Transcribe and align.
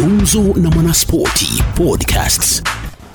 Gumzo 0.00 0.42
na 0.42 0.70
Mwanaspoti 0.70 1.62
Podcasts. 1.76 2.62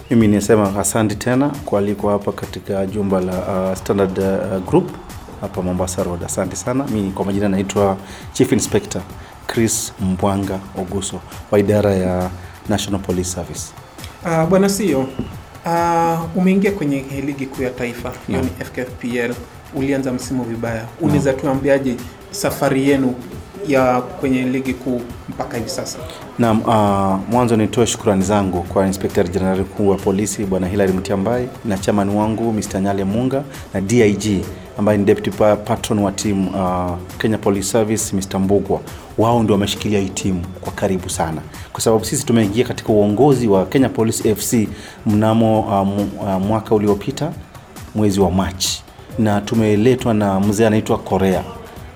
Mimi 0.10 0.28
nisema 0.28 0.80
asante 0.80 1.16
tena 1.16 1.50
kualikwa 1.50 2.12
hapa 2.14 2.32
katika 2.32 2.86
jumba 2.86 3.22
la 3.22 3.34
uh, 3.70 3.78
Standard 3.78 4.18
uh, 4.20 4.70
Group 4.70 4.90
hapa 5.42 5.62
Mombasa 5.62 6.04
Road. 6.04 6.24
Asante 6.26 6.56
sana. 6.56 6.84
Mi 6.88 7.12
kwa 7.12 7.26
majina 7.26 7.50
naitwa 7.50 7.98
Chief 8.34 8.52
Inspector 8.52 9.02
Chris 9.48 9.94
Mbwanga 10.02 10.60
Oguso 10.78 11.20
wa 11.52 11.60
idara 11.60 11.94
ya 11.96 12.30
National 12.70 13.02
Police 13.02 13.30
Service. 13.30 13.64
Uh, 14.26 14.50
bwana 14.50 14.70
Sio, 14.70 15.00
uh, 15.66 16.38
umeingia 16.38 16.72
kwenye 16.72 17.00
ligi 17.26 17.46
kuu 17.46 17.64
ya 17.64 17.70
taifa 17.70 18.12
hiyo 18.28 18.40
no. 18.42 18.46
ni 18.60 18.66
FKFPL, 18.66 19.34
ulianza 19.76 20.12
msimu 20.14 20.44
vibaya. 20.44 20.86
Unaweza 21.02 21.34
tuambiaje 21.34 21.96
safari 22.32 22.90
yenu 22.90 23.16
ya 23.68 24.02
kwenye 24.02 24.42
ligi 24.42 24.74
kuu 24.74 25.02
mpaka 25.30 25.58
hivi 25.58 25.70
sasa? 25.70 25.98
Naam, 26.40 26.62
uh, 26.62 27.32
mwanzo 27.34 27.56
nitoe 27.58 27.88
shukrani 27.88 28.22
zangu 28.24 28.62
kwa 28.64 28.88
Inspector 28.88 29.28
General 29.30 29.60
mkuu 29.60 29.90
wa 29.90 29.96
polisi 29.96 30.46
Bwana 30.46 30.68
Hilary 30.68 30.94
Mutyambai 30.94 31.48
na 31.66 31.78
chairman 31.78 32.10
wangu 32.10 32.54
Mr. 32.54 32.82
Nyale 32.82 33.04
Munga 33.04 33.44
na 33.74 33.82
DIG 33.82 34.46
ambaye 34.78 34.98
ni 34.98 35.06
deputy 35.06 35.32
patron 35.66 36.00
wa 36.00 36.12
timu 36.12 36.50
uh, 36.50 36.92
Kenya 37.18 37.38
Police 37.38 37.68
Service 37.68 38.16
Mr. 38.16 38.40
Mbugwa. 38.40 38.80
Wao 39.18 39.44
ndio 39.44 39.54
wameshikilia 39.54 40.00
hii 40.00 40.10
timu 40.10 40.42
kwa 40.62 40.72
karibu 40.74 41.10
sana, 41.10 41.42
kwa 41.72 41.82
sababu 41.82 42.06
sisi 42.06 42.26
tumeingia 42.26 42.66
katika 42.66 42.94
uongozi 42.94 43.48
wa 43.48 43.66
Kenya 43.66 43.90
Police 43.90 44.36
FC 44.36 44.68
mnamo 45.06 45.60
uh, 45.60 46.42
mwaka 46.48 46.76
uliopita 46.76 47.32
mwezi 47.96 48.20
wa 48.20 48.32
Machi, 48.32 48.84
na 49.20 49.42
tumeletwa 49.42 50.14
na 50.14 50.40
mzee 50.40 50.68
anaitwa 50.68 50.98
Korea 50.98 51.44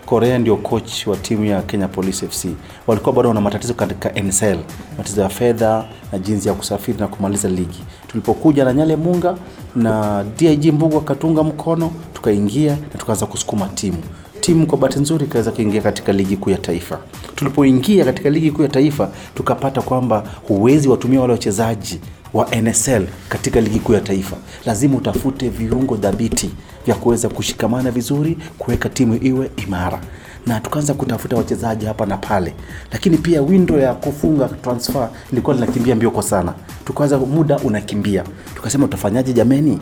Korea 0.07 0.37
ndio 0.39 0.55
coach 0.57 1.07
wa 1.07 1.15
timu 1.17 1.45
ya 1.45 1.61
Kenya 1.61 1.87
Police 1.87 2.27
FC. 2.27 2.45
Walikuwa 2.87 3.15
bado 3.15 3.29
wana 3.29 3.41
matatizo 3.41 3.73
katika 3.73 4.09
NSL, 4.21 4.57
matatizo 4.97 5.21
ya 5.21 5.29
fedha 5.29 5.85
na 6.11 6.19
jinsi 6.19 6.47
ya 6.47 6.53
kusafiri 6.53 6.99
na 6.99 7.07
kumaliza 7.07 7.49
ligi. 7.49 7.83
Tulipokuja 8.07 8.65
na 8.65 8.73
Nyale 8.73 8.95
Munga 8.95 9.37
na 9.75 10.25
DIG 10.37 10.73
Mbugu 10.73 10.97
akatunga 10.97 11.43
mkono, 11.43 11.91
tukaingia 12.13 12.71
na 12.71 12.99
tukaanza 12.99 13.25
kusukuma 13.25 13.67
timu. 13.67 13.97
Timu 14.39 14.67
kwa 14.67 14.77
bahati 14.77 14.99
nzuri 14.99 15.25
ikaweza 15.25 15.51
kuingia 15.51 15.81
katika 15.81 16.11
ligi 16.13 16.37
kuu 16.37 16.49
ya 16.49 16.57
taifa. 16.57 16.99
Tulipoingia 17.35 18.05
katika 18.05 18.29
ligi 18.29 18.51
kuu 18.51 18.61
ya 18.63 18.69
taifa, 18.69 19.09
tukapata 19.35 19.81
kwamba 19.81 20.23
huwezi 20.47 20.87
watumia 20.89 21.21
wale 21.21 21.33
wachezaji 21.33 21.99
wa 22.37 22.47
NSL 22.61 23.07
katika 23.29 23.61
ligi 23.61 23.79
kuu 23.79 23.93
ya 23.93 24.01
taifa. 24.01 24.35
Lazima 24.65 24.97
utafute 24.97 25.49
viungo 25.49 25.95
dhabiti 25.95 26.49
vya 26.85 26.95
kuweza 26.95 27.29
kushikamana 27.29 27.91
vizuri, 27.91 28.37
kuweka 28.57 28.89
timu 28.89 29.15
iwe 29.21 29.51
imara, 29.57 30.01
na 30.45 30.59
tukaanza 30.59 30.93
kutafuta 30.93 31.35
wachezaji 31.35 31.85
hapa 31.85 32.05
na 32.05 32.17
pale, 32.17 32.53
lakini 32.91 33.17
pia 33.17 33.41
window 33.41 33.79
ya 33.79 33.93
kufunga 33.93 34.47
transfer 34.47 35.09
ilikuwa 35.31 35.55
linakimbia 35.55 35.95
mbio 35.95 36.11
kwa 36.11 36.23
sana, 36.23 36.53
tukaanza 36.85 37.17
muda 37.17 37.57
unakimbia, 37.57 38.23
tukasema 38.55 38.85
utafanyaje 38.85 39.33
jameni? 39.33 39.79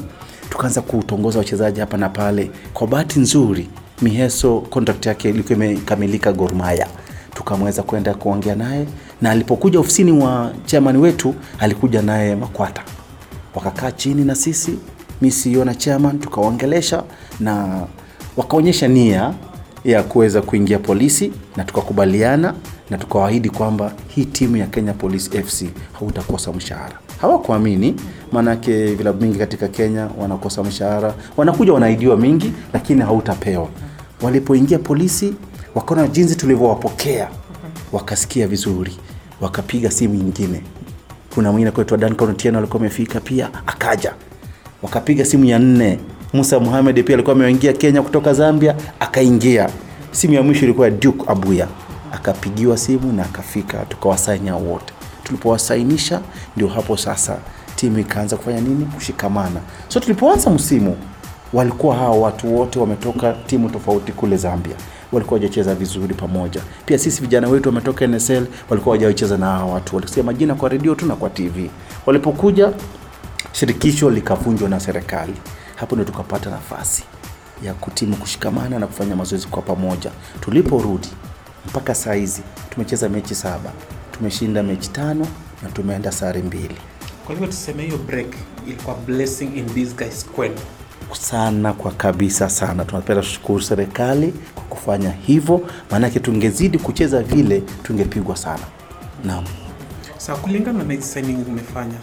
Tukaanza 0.50 0.81
kutongoza 0.81 1.39
wachezaji 1.39 1.80
hapa 1.80 1.98
na 1.98 2.09
pale. 2.09 2.52
Kwa 2.73 2.88
bahati 2.88 3.20
nzuri, 3.20 3.70
Miheso 4.02 4.59
contract 4.61 5.06
yake 5.06 5.30
ilikuwa 5.30 5.56
imekamilika 5.56 6.33
Gor 6.33 6.53
Mahia 6.56 6.88
tukamweza 7.36 7.83
kwenda 7.83 8.14
kuongea 8.14 8.56
naye 8.56 8.86
na 9.21 9.31
alipokuja 9.31 9.80
ofisini 9.80 10.11
wa 10.11 10.52
chairman 10.66 10.97
wetu 10.97 11.35
alikuja 11.59 12.02
naye 12.02 12.35
Makwata, 12.35 12.83
wakakaa 13.55 13.91
chini 13.91 14.25
na 14.25 14.35
sisi 14.35 14.77
mi 15.21 15.31
CEO 15.31 15.66
na 15.66 15.75
chairman 15.75 16.19
tukawaongelesha 16.19 17.03
na 17.39 17.81
wakaonyesha 18.38 18.88
nia 18.88 19.33
ya 19.86 20.03
kuweza 20.03 20.41
kuingia 20.41 20.80
polisi 20.80 21.31
na 21.58 21.63
tukakubaliana 21.63 22.53
na 22.89 22.97
tukawaahidi 22.97 23.49
kwamba 23.49 23.91
hii 24.08 24.25
timu 24.25 24.58
ya 24.58 24.66
Kenya 24.67 24.93
Police 24.93 25.43
FC 25.43 25.66
hautakosa 25.99 26.52
mshahara. 26.53 26.99
Hawakuamini, 27.21 27.95
maanake 28.31 28.86
vilabu 28.95 29.21
mingi 29.21 29.38
katika 29.39 29.67
Kenya 29.67 30.09
wanakosa 30.20 30.64
mshahara, 30.64 31.14
wanakuja 31.37 31.73
wanaidiwa 31.73 32.17
mingi, 32.17 32.52
lakini 32.73 33.02
hautapewa. 33.02 33.67
Walipoingia 34.21 34.80
polisi, 34.80 35.33
wakaona 35.76 36.08
jinsi 36.08 36.36
tulivyowapokea, 36.36 37.30
wakasikia 37.91 38.47
vizuri, 38.47 38.91
wakapiga 39.41 39.91
simu 39.91 40.13
nyingine. 40.15 40.61
Kuna 41.33 41.51
mwingine 41.51 41.71
kwetu 41.71 41.97
Duncan 41.97 42.55
alikuwa 42.55 42.79
amefika 42.79 43.19
pia, 43.19 43.49
akaja 43.67 44.13
wakapiga 44.83 45.25
simu 45.25 45.45
ya 45.45 45.59
nne. 45.59 45.99
Musa 46.33 46.59
Muhamed 46.59 47.03
pia 47.03 47.15
alikuwa 47.15 47.35
ameingia 47.35 47.73
Kenya 47.73 48.01
kutoka 48.01 48.33
Zambia, 48.33 48.75
akaingia. 48.99 49.69
Simu 50.11 50.33
ya 50.33 50.43
mwisho 50.43 50.65
ilikuwa 50.65 50.89
Duke 50.89 51.23
Abuya, 51.27 51.67
akapigiwa 52.11 52.77
simu 52.77 53.13
na 53.13 53.23
akafika, 53.23 53.77
tukawasainia 53.77 54.55
wote. 54.55 54.93
Tulipowasainisha 55.23 56.21
ndio 56.55 56.67
hapo 56.67 56.97
sasa 56.97 57.37
timu 57.75 57.99
ikaanza 57.99 58.37
kufanya 58.37 58.61
nini? 58.61 58.85
Kushikamana. 58.85 59.59
So 59.87 59.99
tulipoanza 59.99 60.49
msimu 60.49 60.97
walikuwa 61.53 61.95
hawa 61.95 62.17
watu 62.17 62.57
wote 62.57 62.79
wametoka 62.79 63.33
timu 63.47 63.69
tofauti 63.69 64.11
kule 64.11 64.37
Zambia, 64.37 64.75
walikuwa 65.11 65.39
wajacheza 65.39 65.76
vizuri 65.76 66.14
pamoja. 66.14 66.61
Pia 66.86 66.99
sisi 66.99 67.21
vijana 67.21 67.48
wetu 67.48 67.70
wametoka 67.70 68.08
NSL, 68.08 68.45
walikuwa 68.70 68.92
wajacheza 68.93 69.38
na 69.38 69.45
hawa 69.45 69.73
watu, 69.73 69.95
walisikia 69.95 70.23
majina 70.23 70.55
kwa 70.55 70.70
redio 70.70 70.95
tu 70.95 71.05
na 71.05 71.16
kwa 71.16 71.30
TV. 71.30 71.70
Walipokuja 72.05 72.71
shirikisho 73.52 74.10
likavunjwa 74.10 74.70
na 74.70 74.80
serikali. 74.80 75.33
Hapo 75.76 75.95
ndio 75.95 76.05
tukapata 76.05 76.49
nafasi 76.49 77.04
ya 77.64 77.73
kutimu 77.73 78.15
kushikamana 78.15 78.80
na 78.80 78.88
kufanya 78.88 79.15
mazoezi 79.15 79.48
kwa 79.48 79.61
pamoja. 79.61 80.11
Tuliporudi 80.42 81.08
mpaka 81.67 81.95
saa 81.95 82.14
hizi 82.14 82.42
tumecheza 82.70 83.10
mechi 83.10 83.36
saba, 83.36 83.71
tumeshinda 84.11 84.64
mechi 84.64 84.89
tano 84.89 85.27
na 85.64 85.70
tumeenda 85.70 86.11
sare 86.11 86.42
mbili. 86.42 86.76
Kwa 87.26 87.33
hivyo 87.36 87.48
tuseme 87.48 87.83
hiyo 87.83 87.98
break 87.98 88.27
ilikuwa 88.67 88.95
blessing 88.95 89.45
in 89.55 89.73
disguise 89.73 90.26
kwenu. 90.36 90.55
Sana 91.15 91.73
kwa 91.73 91.92
kabisa 91.92 92.49
sana. 92.49 92.86
Tunapenda 92.86 93.21
kushukuru 93.21 93.61
serikali 93.61 94.33
kwa 94.55 94.64
kufanya 94.64 95.11
hivyo, 95.11 95.70
maanake 95.92 96.20
tungezidi 96.20 96.80
kucheza 96.80 97.23
vile 97.23 97.64
tungepigwa 97.83 98.36
sana. 98.37 98.64
Naam. 99.23 99.43
Sasa 100.17 100.36
kulingana 100.36 100.83
na 100.83 100.93
hizi 100.93 101.05
signing 101.08 101.48
umefanya, 101.48 101.95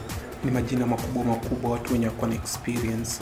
ni 0.45 0.51
majina 0.51 0.87
makubwa 0.87 1.25
makubwa, 1.25 1.71
watu 1.71 1.93
wenye 1.93 2.07
wako 2.07 2.27
na 2.27 2.35
experience. 2.35 3.21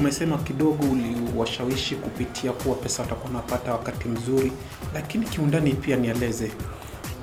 Umesema 0.00 0.38
kidogo 0.38 0.84
uliwashawishi 0.92 1.94
kupitia 1.94 2.52
kuwa 2.52 2.74
pesa 2.76 3.02
watakuwa 3.02 3.26
wanapata 3.26 3.72
wakati 3.72 4.08
mzuri, 4.08 4.52
lakini 4.94 5.26
kiundani 5.26 5.72
pia 5.74 5.96
nieleze, 5.96 6.50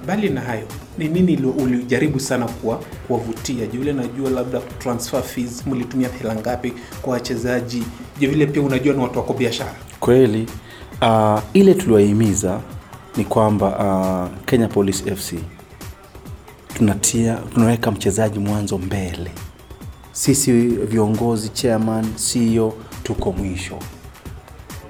bali 0.06 0.30
na 0.30 0.42
hayo, 0.42 0.68
ni 0.98 1.08
nini 1.08 1.38
ulijaribu 1.46 2.20
sana 2.20 2.46
kuwa 2.46 2.78
kuwavutia? 3.08 3.66
Vile 3.66 3.94
najua 3.94 4.30
labda 4.30 4.60
transfer 4.80 5.24
fees 5.24 5.68
mlitumia 5.68 6.10
hela 6.10 6.36
ngapi 6.36 6.74
kwa 7.02 7.14
wachezaji, 7.14 7.84
je 8.20 8.28
vile 8.28 8.46
pia 8.46 8.62
unajua 8.62 8.94
ni 8.94 9.02
watu 9.02 9.20
wako 9.20 9.34
biashara. 9.34 9.74
Kweli 10.00 10.48
uh, 11.02 11.40
ile 11.54 11.74
tuliwahimiza 11.74 12.60
ni 13.18 13.26
kwamba 13.26 13.68
uh, 13.68 14.46
Kenya 14.46 14.68
Police 14.68 15.16
FC 15.16 15.34
tunatia 16.74 17.36
tunaweka 17.54 17.92
mchezaji 17.92 18.40
mwanzo 18.40 18.78
mbele. 18.78 19.32
Sisi 20.12 20.52
viongozi, 20.68 21.50
chairman, 21.50 22.06
CEO 22.16 22.74
tuko 23.04 23.32
mwisho, 23.32 23.80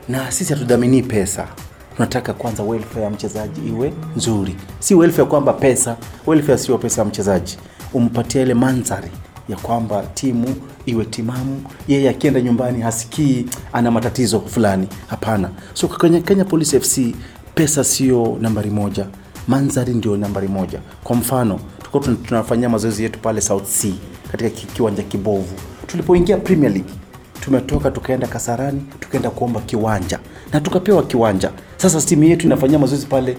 na 0.09 0.31
sisi 0.31 0.53
hatudhamini 0.53 1.03
pesa. 1.03 1.47
Tunataka 1.97 2.33
kwanza 2.33 2.63
welfare 2.63 3.03
ya 3.03 3.09
mchezaji 3.09 3.67
iwe 3.69 3.93
nzuri, 4.15 4.55
si 4.79 4.95
welfare 4.95 5.27
kwamba 5.27 5.53
pesa. 5.53 5.97
Welfare 6.27 6.57
sio 6.57 6.77
pesa 6.77 7.01
ya 7.01 7.07
mchezaji, 7.07 7.57
umpatie 7.93 8.41
ile 8.41 8.53
mandhari 8.53 9.07
ya 9.49 9.57
kwamba 9.57 10.03
timu 10.13 10.55
iwe 10.85 11.05
timamu, 11.05 11.61
yeye 11.87 12.09
akienda 12.09 12.41
nyumbani 12.41 12.81
hasikii 12.81 13.45
ana 13.73 13.91
matatizo 13.91 14.39
fulani. 14.41 14.87
Hapana. 15.07 15.49
So 15.73 15.87
kwenye 15.87 16.21
Kenya 16.21 16.45
Police 16.45 16.79
FC 16.79 17.15
pesa 17.55 17.83
sio 17.83 18.37
nambari 18.41 18.69
moja, 18.69 19.05
mandhari 19.47 19.93
ndio 19.93 20.17
nambari 20.17 20.47
moja. 20.47 20.79
Kwa 21.03 21.15
mfano 21.15 21.59
tulikuwa 21.91 22.15
tunafanyia 22.27 22.69
mazoezi 22.69 23.03
yetu 23.03 23.19
pale 23.19 23.41
South 23.41 23.65
Sea 23.65 23.93
katika 24.31 24.49
kiwanja 24.49 25.03
kibovu. 25.03 25.53
Tulipoingia 25.87 26.37
Premier 26.37 26.71
League 26.71 26.93
tumetoka 27.41 27.91
tukaenda 27.91 28.27
Kasarani 28.27 28.81
tukaenda 28.99 29.29
kuomba 29.29 29.61
kiwanja 29.61 30.19
na 30.53 30.59
tukapewa 30.61 31.03
kiwanja. 31.03 31.51
Sasa 31.77 32.01
timu 32.01 32.23
yetu 32.23 32.45
inafanyia 32.45 32.79
mazoezi 32.79 33.05
pale 33.05 33.37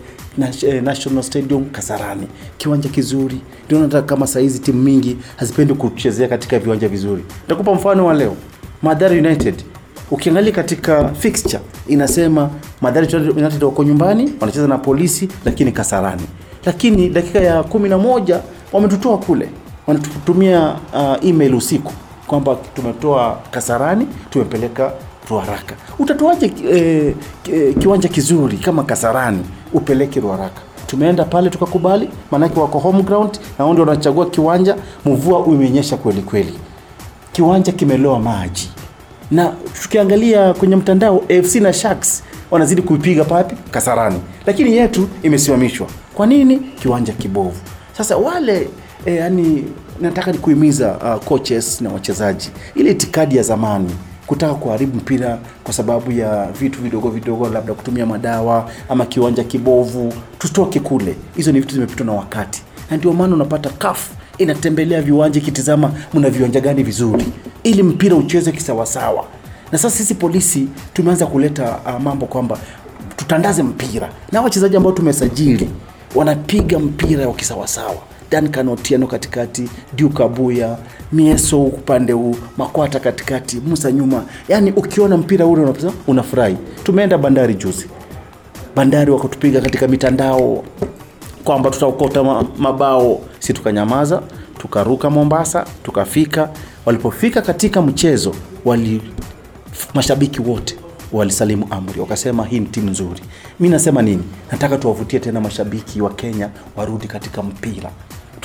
eh, 0.63 0.83
National 0.83 1.23
Stadium 1.23 1.65
Kasarani, 1.71 2.29
kiwanja 2.59 2.89
kizuri. 2.89 3.41
Ndio 3.71 4.03
kama 4.03 4.27
saa 4.27 4.41
timu 4.63 4.83
mingi 4.83 5.17
hazipendi 5.37 5.75
kuchezea 5.75 6.29
katika 6.29 6.59
viwanja 6.59 6.89
vizuri. 6.89 7.25
Nitakupa 7.43 7.75
mfano 7.75 8.07
wa 8.07 8.15
leo, 8.15 8.37
Mathare 8.83 9.19
United 9.19 9.55
ukiangalia 10.11 10.53
katika 10.53 11.09
fixture 11.09 11.61
inasema 11.89 12.51
Mathare 12.81 13.17
United 13.31 13.63
wako 13.65 13.85
nyumbani 13.85 14.33
wanacheza 14.41 14.67
na 14.67 14.79
polisi, 14.79 15.29
lakini 15.45 15.73
Kasarani, 15.73 16.23
lakini 16.65 17.09
dakika 17.09 17.39
ya 17.41 17.63
kumi 17.63 17.89
na 17.89 17.99
moja 17.99 18.41
wametutoa 18.73 19.19
kule, 19.19 19.49
wanatutumia 19.87 20.75
uh, 20.95 21.29
email 21.29 21.55
usiku 21.55 21.93
kwamba 22.27 22.57
tumetoa 22.75 23.39
Kasarani 23.51 24.07
tumepeleka 24.31 24.93
Ruaraka. 25.31 25.75
Utatoaje 25.99 26.53
eh, 26.71 27.15
eh, 27.53 27.75
kiwanja 27.79 28.09
kizuri 28.09 28.57
kama 28.57 28.83
Kasarani 28.85 29.45
upeleke 29.73 30.21
Ruaraka? 30.21 30.61
tumeenda 30.87 31.25
pale 31.25 31.51
tukakubali 31.51 32.11
maanake 32.31 32.61
wako 32.61 32.79
home 32.79 33.03
ground 33.03 33.39
na 33.59 33.73
ndio 33.73 33.85
wanachagua 33.85 34.27
kiwanja 34.31 34.77
mvua 35.07 35.39
umenyesha 35.39 35.97
kweli 35.97 36.23
kweli 36.23 36.55
kiwanja 37.33 37.73
kimeloa 37.73 38.19
maji 38.19 38.71
na 39.31 39.53
tukiangalia 39.83 40.55
kwenye 40.55 40.77
mtandao 40.77 41.23
AFC 41.31 41.55
na 41.55 41.73
Sharks 41.73 42.23
wanazidi 42.51 42.83
kuipiga 42.83 43.25
papi 43.25 43.57
Kasarani, 43.71 44.21
lakini 44.47 44.77
yetu 44.77 45.09
imesimamishwa. 45.23 45.87
Kwa 46.15 46.27
nini? 46.27 46.57
Kiwanja 46.59 47.13
kibovu. 47.13 47.61
Sasa 47.97 48.17
wale 48.17 48.69
eh, 49.07 49.17
yani 49.17 49.65
nataka 50.01 50.33
ni 50.33 50.39
kuimiza 50.39 50.97
uh, 50.99 51.25
coaches 51.25 51.81
na 51.81 51.91
wachezaji 51.91 52.51
ile 52.75 52.91
itikadi 52.91 53.37
ya 53.37 53.43
zamani 53.43 53.91
kutaka 54.29 54.55
kuharibu 54.55 54.97
mpira 54.97 55.39
kwa 55.65 55.73
sababu 55.75 56.13
ya 56.13 56.47
vitu 56.61 56.83
vidogo 56.83 57.11
vidogo, 57.11 57.49
labda 57.49 57.75
kutumia 57.75 58.07
madawa 58.07 58.71
ama 58.89 59.07
kiwanja 59.07 59.45
kibovu, 59.45 60.13
tutoke 60.39 60.81
kule. 60.81 61.17
Hizo 61.37 61.53
ni 61.53 61.61
vitu 61.61 61.75
zimepitwa 61.75 62.07
na 62.07 62.13
wakati, 62.13 62.63
na 62.91 62.97
ndio 62.97 63.13
maana 63.13 63.35
unapata 63.35 63.71
CAF 63.71 64.11
inatembelea 64.39 65.03
viwanja 65.03 65.41
ikitizama 65.41 65.93
mna 66.15 66.31
viwanja 66.31 66.61
gani 66.61 66.83
vizuri, 66.83 67.25
ili 67.63 67.83
mpira 67.83 68.17
ucheze 68.17 68.53
kisawasawa. 68.53 69.25
Na 69.73 69.79
sasa 69.79 69.97
sisi 69.97 70.15
polisi 70.15 70.69
tumeanza 70.93 71.27
kuleta 71.27 71.79
uh, 71.87 72.01
mambo 72.03 72.27
kwamba 72.27 72.59
tutandaze 73.17 73.63
mpira 73.63 74.09
na 74.33 74.41
wachezaji 74.41 74.77
ambao 74.77 74.93
tumesajili 74.93 75.71
wanapiga 76.15 76.79
mpira 76.79 77.29
wa 77.29 77.35
kisawasawa. 77.35 77.97
Duncan 78.31 78.69
Otieno 78.69 79.07
katikati, 79.07 79.69
Duke 79.97 80.23
Abuya, 80.25 80.77
Mieso 81.13 81.63
upande 81.63 82.13
huu, 82.13 82.37
Makwata 82.57 83.01
katikati, 83.01 83.61
Musa 83.67 83.93
nyuma. 83.93 84.25
Yani 84.49 84.73
ukiona 84.73 85.17
mpira 85.17 85.47
ule 85.47 85.63
unapesa 85.63 85.93
unafurahi. 86.07 86.57
Tumeenda 86.85 87.19
Bandari 87.19 87.55
juzi, 87.55 87.87
Bandari 88.77 89.11
wakatupiga 89.11 89.61
katika 89.61 89.89
mitandao 89.89 90.65
kwamba 91.45 91.71
tutaokota 91.71 92.45
mabao, 92.59 93.21
si 93.39 93.53
tukanyamaza, 93.53 94.23
tukaruka 94.59 95.11
Mombasa, 95.11 95.67
tukafika. 95.83 96.51
Walipofika 96.87 97.43
katika 97.43 97.83
mchezo 97.83 98.35
wali 98.65 99.03
mashabiki 99.95 100.41
wote 100.43 100.77
walisalimu 101.13 101.67
amri, 101.71 102.01
wakasema 102.01 102.45
hii 102.45 102.61
ni 102.61 102.67
timu 102.67 102.91
nzuri. 102.91 103.21
Mi 103.61 103.69
nasema 103.69 104.03
nini? 104.03 104.23
Nataka 104.53 104.77
tuwavutie 104.79 105.21
tena 105.21 105.41
mashabiki 105.41 106.01
wa 106.03 106.11
Kenya 106.11 106.51
warudi 106.77 107.07
katika 107.07 107.43
mpira, 107.43 107.91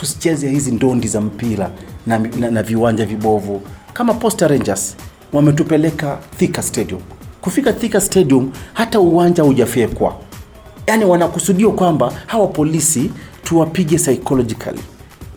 tusicheze 0.08 0.50
hizi 0.50 0.72
ndondi 0.72 1.08
za 1.08 1.22
mpira 1.22 1.72
na, 2.08 2.18
na, 2.20 2.52
na 2.52 2.64
viwanja 2.64 3.06
vibovu. 3.06 3.62
Kama 3.94 4.14
Posta 4.14 4.48
Rangers 4.48 4.96
wametupeleka 5.34 6.18
Thika 6.38 6.62
Stadium. 6.62 7.02
Kufika 7.42 7.74
Thika 7.74 8.02
Stadium, 8.02 8.52
hata 8.74 9.00
uwanja 9.00 9.44
hujafyekwa. 9.44 10.16
Yaani 10.88 11.06
wanakusudia 11.06 11.70
kwamba 11.70 12.14
hawa 12.26 12.48
polisi 12.48 13.12
tuwapige 13.44 13.96
psychologically. 13.98 14.80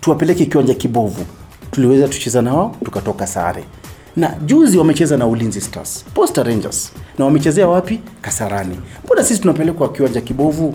Tuwapeleke 0.01 0.47
kiwanja 0.47 0.75
kibovu. 0.75 1.25
Tuliweza 1.71 2.09
tucheza 2.09 2.43
nao 2.43 2.77
tukatoka 2.85 3.27
sare. 3.27 3.65
Na 4.17 4.35
juzi 4.47 4.79
wamecheza 4.79 5.17
na 5.17 5.27
ulinzi 5.27 5.61
stars 5.61 6.05
posta 6.15 6.43
rangers. 6.43 6.93
Na 7.19 7.25
wamechezea 7.25 7.69
wapi? 7.69 8.01
Kasarani. 8.21 8.77
Mbona 9.05 9.25
sisi 9.25 9.41
tunapelekwa 9.41 9.93
kiwanja 9.93 10.21
kibovu 10.21 10.75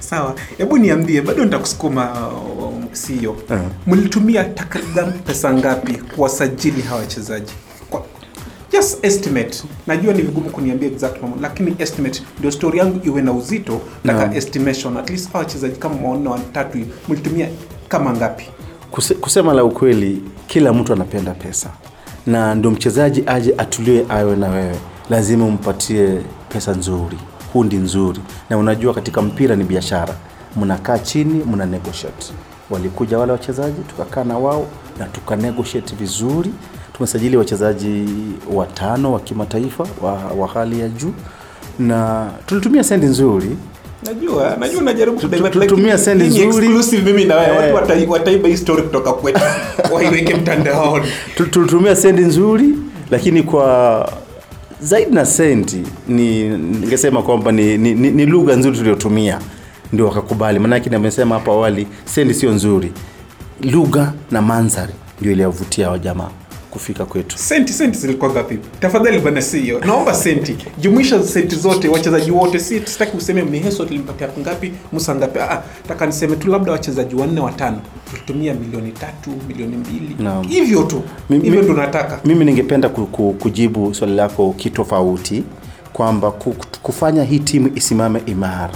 sawa. 0.00 0.34
Hebu 0.58 0.78
niambie 0.78 1.20
bado 1.22 1.44
nitakusukuma 1.44 2.28
uh, 2.28 2.74
sio 2.92 3.36
mlitumia 3.86 4.44
takriban 4.44 5.12
pesa 5.12 5.54
ngapi 5.54 5.92
kuwasajili 5.94 6.82
hawa 6.82 7.00
wachezaji? 7.00 7.52
Just 8.72 9.04
estimate. 9.04 9.62
Najua 9.86 10.14
ni 10.14 10.22
vigumu 10.22 10.50
kuniambia 10.50 10.88
exact 10.88 11.16
amount, 11.24 11.42
lakini 11.42 11.74
estimate 11.78 12.22
ndio 12.38 12.50
story 12.50 12.78
yangu 12.78 13.00
iwe 13.06 13.22
na 13.22 13.32
uzito 13.32 13.80
taka 14.06 14.26
no. 14.26 14.34
estimation. 14.36 14.96
At 14.96 15.10
least 15.10 15.32
hawa 15.32 15.44
wachezaji 15.44 15.76
kama 15.76 16.08
wanne 16.08 16.28
watatu 16.28 16.78
mlitumia 17.08 17.48
kama 17.88 18.12
ngapi? 18.12 18.44
Kuse, 18.90 19.14
kusema 19.14 19.52
la 19.54 19.64
ukweli 19.64 20.22
kila 20.46 20.72
mtu 20.72 20.92
anapenda 20.92 21.30
pesa. 21.34 21.70
Na 22.26 22.54
ndo 22.54 22.70
mchezaji 22.70 23.22
aje 23.26 23.54
atulie 23.58 24.04
awe 24.08 24.36
na 24.36 24.48
wewe. 24.48 24.76
Lazima 25.10 25.44
umpatie 25.44 26.20
pesa 26.48 26.72
nzuri 26.72 27.18
hundi 27.52 27.76
nzuri. 27.76 28.20
Na 28.50 28.58
unajua 28.58 28.94
katika 28.94 29.22
mpira 29.22 29.56
ni 29.56 29.64
biashara. 29.64 30.14
Mnakaa 30.56 30.98
chini 30.98 31.44
mna 31.44 31.66
negotiate. 31.66 32.26
Walikuja 32.70 33.18
wale 33.18 33.32
wachezaji 33.32 33.80
tukakaa 33.88 34.24
na 34.24 34.38
wao 34.38 34.66
na 34.98 35.04
tuka 35.06 35.36
negotiate 35.36 35.94
vizuri. 35.96 36.50
Tumesajili 36.92 37.36
wachezaji 37.36 38.04
watano 38.54 39.12
wa 39.12 39.20
kimataifa 39.20 39.86
wa, 40.02 40.12
wa 40.12 40.48
hali 40.48 40.80
ya 40.80 40.88
juu. 40.88 41.12
Na 41.78 42.30
tulitumia 42.46 42.84
sendi 42.84 43.06
nzuri. 43.06 43.56
Najua 44.06 44.56
najua 44.60 44.82
najaribu 44.82 45.20
kutumia 45.60 45.98
sendi 45.98 46.24
nzuri. 46.24 46.46
exclusive 46.66 47.02
mimi 47.12 47.24
na 47.24 47.34
wewe. 47.36 47.68
Eh. 47.68 47.74
watu 47.74 47.92
watai- 47.92 48.08
wataiba 48.08 48.48
hii 48.48 48.56
story 48.56 48.82
kutoka 48.82 49.12
kwetu. 49.12 49.40
Waiweke 49.94 50.34
mtandaoni. 50.34 51.06
Tulitumia 51.50 51.96
sendi 51.96 52.22
nzuri 52.22 52.74
lakini 53.10 53.42
kwa 53.42 54.12
zaidi 54.82 55.14
na 55.14 55.26
senti 55.26 55.82
ni 56.08 56.48
ningesema 56.48 57.22
kwamba 57.22 57.52
ni, 57.52 57.78
ni, 57.78 57.94
ni, 57.94 58.10
ni 58.10 58.26
lugha 58.26 58.56
nzuri 58.56 58.78
tuliotumia 58.78 59.40
ndio 59.92 60.06
wakakubali. 60.06 60.58
Maanake 60.58 60.90
nimesema 60.90 61.34
hapo 61.34 61.52
awali 61.52 61.86
sendi 62.04 62.34
sio 62.34 62.50
nzuri. 62.52 62.92
Lugha 63.62 64.12
na 64.30 64.42
mandhari 64.42 64.92
ndio 65.20 65.32
iliyovutia 65.32 65.90
wajamaa 65.90 66.30
kufika 66.70 67.04
kwetu. 67.04 67.38
Senti 67.38 67.72
senti 67.72 67.98
zilikuwa 67.98 68.30
ngapi? 68.30 68.58
Tafadhali 68.80 69.18
bana 69.18 69.42
sio 69.42 69.80
naomba 69.80 70.14
senti. 70.14 70.56
Jumuisha 70.80 71.22
senti 71.22 71.56
zote 71.56 71.88
wachezaji 71.88 72.30
wote. 72.30 72.58
Si 72.58 72.80
sitaki 72.86 73.16
useme 73.16 73.42
miheso 73.42 73.84
tulimpatia 73.84 74.28
ngapi 74.40 74.72
musa 74.92 75.14
ngapi. 75.14 75.38
Ah 75.38 75.62
taka 75.88 76.06
niseme 76.06 76.36
tu 76.36 76.50
labda 76.50 76.72
wachezaji 76.72 77.14
wanne 77.14 77.40
watano. 77.40 77.80
Tulitumia 78.10 78.54
milioni 78.54 78.92
tatu 78.92 79.30
milioni 79.48 79.76
mbili. 79.76 80.16
Hivyo 80.48 80.82
tu. 80.82 81.02
Hivyo 81.28 81.62
ndo 81.62 81.74
nataka. 81.74 82.20
mimi 82.24 82.44
ningependa 82.44 82.88
ku, 82.88 83.06
ku, 83.06 83.32
kujibu 83.32 83.94
swali 83.94 84.14
lako 84.14 84.52
kitofauti 84.56 85.44
kwamba 85.92 86.30
kufanya 86.82 87.24
hii 87.24 87.38
timu 87.38 87.70
isimame 87.74 88.22
imara. 88.26 88.74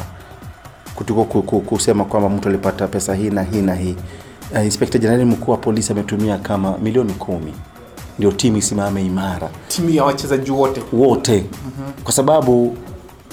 Kutuko 0.94 1.24
ku, 1.24 1.42
ku, 1.42 1.60
kusema 1.60 2.04
kwamba 2.04 2.28
mtu 2.28 2.48
alipata 2.48 2.88
pesa 2.88 3.14
hii 3.14 3.30
na 3.30 3.42
hii 3.42 3.62
na 3.62 3.74
hii. 3.74 3.96
Uh, 4.52 4.64
inspekta 4.64 4.98
jenerali 4.98 5.24
mkuu 5.24 5.50
wa 5.50 5.56
polisi 5.56 5.92
ametumia 5.92 6.38
kama 6.38 6.78
milioni 6.78 7.12
kumi 7.12 7.52
ndio 8.18 8.32
timu 8.32 8.56
isimame 8.56 9.06
imara. 9.06 9.50
Timu 9.68 9.90
ya 9.90 10.04
wachezaji 10.04 10.50
wote. 10.50 10.82
Wote. 10.92 11.44
Kwa 12.04 12.12
sababu 12.12 12.76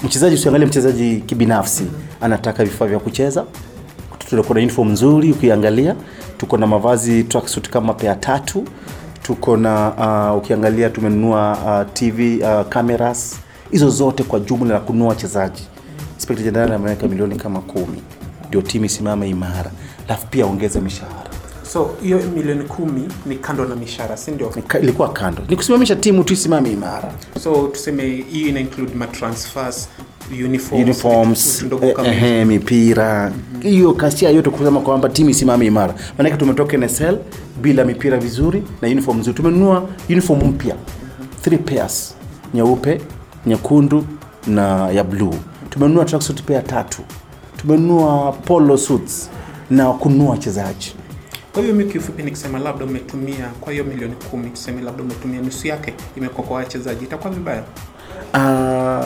mchezaji 0.04 0.34
usiangalie 0.34 0.66
mchezaji 0.66 1.16
kibinafsi. 1.26 1.84
Anataka 2.20 2.64
vifaa 2.64 2.86
vya 2.86 2.98
kucheza. 2.98 3.44
Tuko 4.18 4.54
na 4.54 4.60
uniform 4.60 4.88
nzuri 4.92 5.32
ukiangalia. 5.32 5.94
Tuko 6.38 6.56
na 6.56 6.66
mavazi 6.66 7.24
tracksuit 7.24 7.68
kama 7.70 7.94
pea 7.94 8.14
tatu. 8.14 8.64
Tuko 9.22 9.56
na 9.56 9.92
uh, 10.32 10.38
ukiangalia 10.38 10.90
tumenunua 10.90 11.58
uh, 11.86 11.92
tv 11.92 12.38
uh, 12.42 12.68
cameras. 12.68 13.36
Hizo 13.70 13.90
zote 13.90 14.22
kwa 14.22 14.40
jumla 14.40 14.74
na 14.74 14.80
kununua 14.80 15.08
wachezaji. 15.08 15.62
Inspekta 16.14 16.42
jenerali 16.42 16.72
ameweka 16.72 17.08
milioni 17.08 17.36
kama 17.36 17.60
kumi. 17.60 18.02
Ndio 18.48 18.62
timu 18.62 18.84
isimame 18.84 19.28
imara. 19.28 19.70
Alafu 20.08 20.26
pia 20.26 20.46
ongeze 20.46 20.80
mishahara 20.80 21.21
so 21.72 21.90
hiyo 22.02 22.18
milioni 22.34 22.64
kumi 22.64 23.08
ni 23.26 23.36
kando 23.36 23.64
na 23.64 23.76
mishara 23.76 24.16
si 24.16 24.30
ndio? 24.30 24.52
Ilikuwa 24.82 25.12
kando. 25.12 25.42
Ni 25.48 25.56
kusimamisha 25.56 25.96
timu 25.96 26.24
tu 26.24 26.32
isimame 26.32 26.70
imara. 26.70 27.12
So 27.42 27.68
tuseme 27.72 28.02
hiyo 28.30 28.48
ina 28.48 28.60
include 28.60 28.92
uniforms, 28.94 29.88
uniforms 30.72 31.62
ndogo 31.62 31.92
kama 31.92 32.08
eh, 32.08 32.22
eh, 32.22 32.46
mipira. 32.46 33.32
Hiyo 33.60 33.92
kasia 33.92 34.30
yote 34.30 34.50
kusema 34.50 34.80
kwamba 34.80 35.08
timu 35.08 35.30
isimame 35.30 35.66
imara. 35.66 35.94
Maanake 36.18 36.36
tumetoka 36.36 36.76
nsl 36.76 37.16
bila 37.62 37.84
mipira 37.84 38.18
vizuri 38.18 38.62
na 38.82 38.88
uniform 38.88 39.18
nzuri. 39.18 39.36
Tumenunua 39.36 39.88
uniform 40.10 40.42
mpya. 40.48 40.76
Three 41.42 41.58
pairs 41.58 42.14
nyeupe 42.54 43.00
nyekundu 43.46 44.04
na 44.46 44.90
ya 44.90 45.04
bluu 45.04 45.34
tumenunua 45.70 46.04
tracksuit 46.04 46.42
pair 46.42 46.64
tatu. 46.64 47.02
Tumenunua 47.56 48.32
polo 48.32 48.76
suits 48.78 49.30
na 49.70 49.92
kununua 49.92 50.30
wachezaji 50.30 50.94
kwa 51.52 51.62
hiyo 51.62 51.74
mi 51.74 51.84
kiufupi 51.84 52.22
nikisema 52.22 52.58
labda 52.58 52.84
umetumia 52.84 53.46
kwa 53.60 53.72
hiyo 53.72 53.84
milioni 53.84 54.14
kumi 54.30 54.50
tuseme 54.50 54.82
labda 54.82 55.02
umetumia 55.02 55.40
nusu 55.40 55.66
yake 55.68 55.94
imekuwa 56.16 56.46
kwa 56.46 56.56
wachezaji 56.56 57.04
itakuwa 57.04 57.32
vibaya? 57.32 57.62
Uh, 58.34 59.04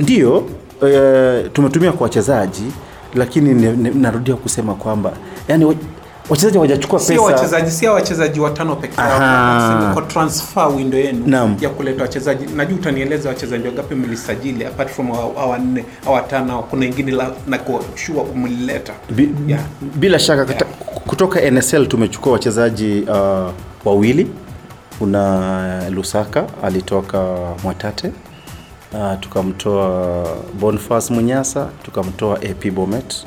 ndio 0.00 0.36
uh, 0.38 1.52
tumetumia 1.52 1.92
kwa 1.92 2.04
wachezaji 2.04 2.64
lakini 3.14 3.54
ne, 3.54 3.72
ne, 3.76 3.90
narudia 3.90 4.34
kusema 4.36 4.74
kwamba 4.74 5.12
yani 5.48 5.76
wachezaji 6.30 6.54
hawajachukua 6.56 7.00
sio 7.00 7.22
wachezaji 7.22 7.70
sio 7.70 7.92
wachezaji 7.92 8.40
watano 8.40 8.76
pekee 8.76 9.00
yao 9.02 9.92
kwa 9.94 10.02
transfer 10.02 10.68
window 10.76 11.00
yenu 11.00 11.56
ya 11.60 11.68
kuleta 11.70 12.02
wachezaji. 12.02 12.46
Najua 12.56 12.78
utanieleza 12.78 13.28
wachezaji 13.28 13.66
wangapi 13.68 13.94
mlisajili 13.94 14.64
apart 14.64 14.90
from 14.90 15.12
hawa 15.12 15.58
nne 15.58 15.84
hawa 16.04 16.16
watano 16.16 16.62
kuna 16.62 16.86
ingine 16.86 17.12
la- 17.12 17.32
na 17.46 17.58
kushua 17.58 18.24
mlileta 18.34 18.92
Bi, 19.10 19.30
Yeah. 19.48 19.62
bila 19.80 20.18
shaka 20.18 20.44
kata, 20.44 20.66
kutoka 21.06 21.50
nsl 21.50 21.86
tumechukua 21.86 22.32
wachezaji 22.32 23.00
uh, 23.00 23.50
wawili 23.84 24.26
kuna 24.98 25.90
lusaka 25.90 26.46
alitoka 26.62 27.36
mwatate 27.62 28.12
uh, 28.92 29.20
tukamtoa 29.20 30.26
Bonfas 30.60 31.10
Munyasa, 31.10 31.68
tukamtoa 31.82 32.36
AP 32.36 32.70
Bomet. 32.70 33.26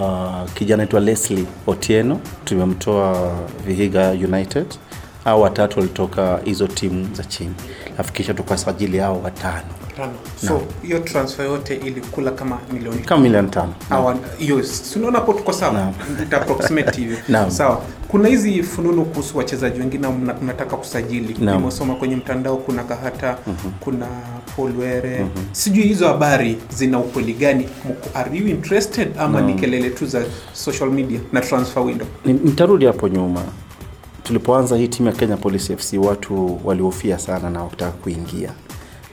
Uh, 0.00 0.50
kijana 0.54 0.82
aitwa 0.82 1.00
Leslie 1.00 1.44
Otieno 1.66 2.20
tumemtoa 2.44 3.32
Vihiga 3.66 4.10
United. 4.10 4.66
Hao 5.24 5.40
watatu 5.40 5.78
walitoka 5.78 6.40
hizo 6.44 6.66
timu 6.66 7.08
za 7.14 7.24
chini, 7.24 7.54
alafu 7.94 8.12
kisha 8.12 8.34
tukasajili 8.34 8.98
hao 8.98 9.20
watano 9.24 9.81
Tano. 10.06 10.14
so 10.46 10.60
hiyo 10.82 10.98
transfer 10.98 11.46
yote 11.46 11.74
ilikula 11.76 12.30
kama 12.30 12.58
milioni 12.72 12.98
kama 12.98 13.20
milioni 13.22 13.48
tano. 13.48 13.74
Hiyo 14.38 14.62
unaona 14.96 15.18
hapo 15.18 15.32
tuko 15.32 15.52
sawa. 15.52 15.92
Nita 16.20 16.36
approximate 16.36 17.00
hivi. 17.00 17.16
Sawa. 17.48 17.82
Kuna 18.08 18.28
hizi 18.28 18.62
fununu 18.62 19.04
kuhusu 19.04 19.38
wachezaji 19.38 19.80
wengine 19.80 20.08
mnataka 20.42 20.76
kusajili? 20.76 21.36
Nimesoma 21.40 21.94
kwenye 21.94 22.16
mtandao 22.16 22.56
kuna 22.56 22.84
kahata 22.84 23.38
kuna 23.80 24.06
polwere 24.56 25.18
mm-hmm. 25.18 25.44
sijui 25.52 25.82
hizo 25.84 26.06
habari 26.08 26.58
zina 26.74 26.98
ukweli 26.98 27.32
gani? 27.32 27.68
Are 28.14 28.38
you 28.38 28.48
interested 28.48 29.08
ama 29.18 29.40
ni 29.40 29.54
kelele 29.54 29.90
tu 29.90 30.06
za 30.06 30.22
social 30.52 30.90
media 30.90 31.20
na 31.32 31.40
transfer 31.40 31.82
window? 31.82 32.06
Ni- 32.24 32.32
Nitarudi 32.32 32.86
hapo 32.86 33.08
nyuma. 33.08 33.42
Tulipoanza 34.22 34.76
hii 34.76 34.88
timu 34.88 35.08
ya 35.08 35.14
Kenya 35.14 35.36
Police 35.36 35.76
FC 35.76 35.92
watu 35.98 36.60
walihofia 36.64 37.18
sana 37.18 37.50
na 37.50 37.62
wakutaka 37.62 37.92
kuingia, 37.92 38.50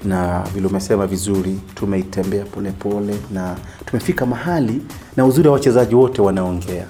na 0.03 0.43
vile 0.53 0.67
umesema 0.67 1.07
vizuri, 1.07 1.59
tumeitembea 1.75 2.45
polepole 2.45 3.15
na 3.33 3.55
tumefika 3.85 4.25
mahali, 4.25 4.81
na 5.17 5.25
uzuri 5.25 5.47
wa 5.47 5.53
wachezaji 5.53 5.95
wote 5.95 6.21
wanaongea, 6.21 6.85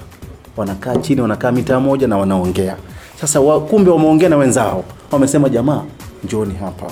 wanakaa 0.57 0.95
chini, 0.95 1.21
wanakaa 1.21 1.51
mitaa 1.51 1.79
moja 1.79 2.07
na 2.07 2.17
wanaongea. 2.17 2.77
Sasa 3.21 3.39
wa, 3.39 3.61
kumbe 3.61 3.91
wameongea 3.91 4.29
na 4.29 4.37
wenzao, 4.37 4.83
wamesema 5.11 5.49
jamaa, 5.49 5.83
njoni 6.23 6.53
hapa 6.55 6.91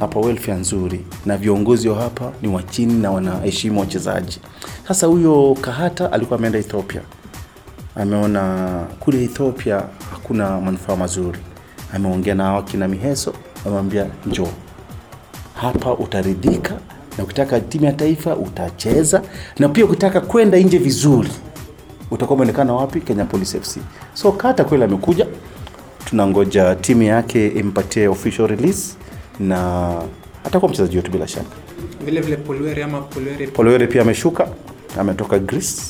hapa, 0.00 0.20
welfare 0.20 0.58
nzuri, 0.58 1.04
na 1.26 1.36
viongozi 1.36 1.88
wa 1.88 1.96
hapa 2.02 2.32
ni 2.42 2.48
wa 2.48 2.62
chini 2.62 2.94
na 2.94 3.10
wanaheshimu 3.10 3.80
wachezaji. 3.80 4.40
Sasa 4.88 5.06
huyo 5.06 5.56
Kahata 5.60 6.12
alikuwa 6.12 6.38
ameenda 6.38 6.58
Ethiopia 6.58 7.00
ameona 7.96 8.84
kule 9.00 9.24
Ethiopia 9.24 9.82
hakuna 10.12 10.60
manufaa 10.60 10.96
mazuri. 10.96 11.38
Ameongea 11.94 12.34
na 12.34 12.52
wakina 12.52 12.88
Miheso, 12.88 13.32
amemwambia 13.64 14.06
njoo 14.26 14.48
hapa, 15.54 15.92
utaridhika 15.94 16.74
na 17.18 17.24
ukitaka 17.24 17.60
timu 17.60 17.84
ya 17.84 17.92
taifa 17.92 18.36
utacheza, 18.36 19.22
na 19.58 19.68
pia 19.68 19.84
ukitaka 19.84 20.20
kwenda 20.20 20.58
nje 20.58 20.78
vizuri 20.78 21.28
utakuwa 22.10 22.34
umeonekana 22.34 22.72
wapi? 22.72 23.00
Kenya 23.00 23.24
Police 23.24 23.60
FC. 23.60 23.78
So 24.14 24.32
Kata 24.32 24.64
kweli 24.64 24.84
amekuja, 24.84 25.26
tunangoja 26.04 26.74
timu 26.74 27.02
yake 27.02 27.48
impatie 27.48 28.08
official 28.08 28.46
release 28.48 28.94
na 29.40 29.92
atakuwa 30.44 30.70
mchezaji 30.70 30.96
wetu 30.96 31.10
bila 31.10 31.28
shaka. 31.28 31.46
vile 32.04 32.20
vile 32.20 32.36
Polweri 32.36 32.82
ama 32.82 33.00
Polweri, 33.00 33.46
Polweri 33.46 33.86
pia 33.86 34.02
ameshuka, 34.02 34.48
ametoka 34.98 35.38
Greece 35.38 35.82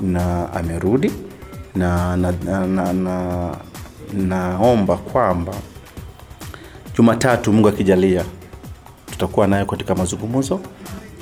na 0.00 0.52
amerudi 0.52 1.12
na 1.74 2.16
na, 2.16 2.32
na, 2.44 2.66
na, 2.66 2.92
na 2.92 3.56
naomba 4.14 4.96
kwamba 4.96 5.54
Jumatatu, 6.96 7.52
Mungu 7.52 7.68
akijalia, 7.68 8.24
tutakuwa 9.16 9.46
naye 9.46 9.64
katika 9.64 9.94
mazungumzo 9.94 10.60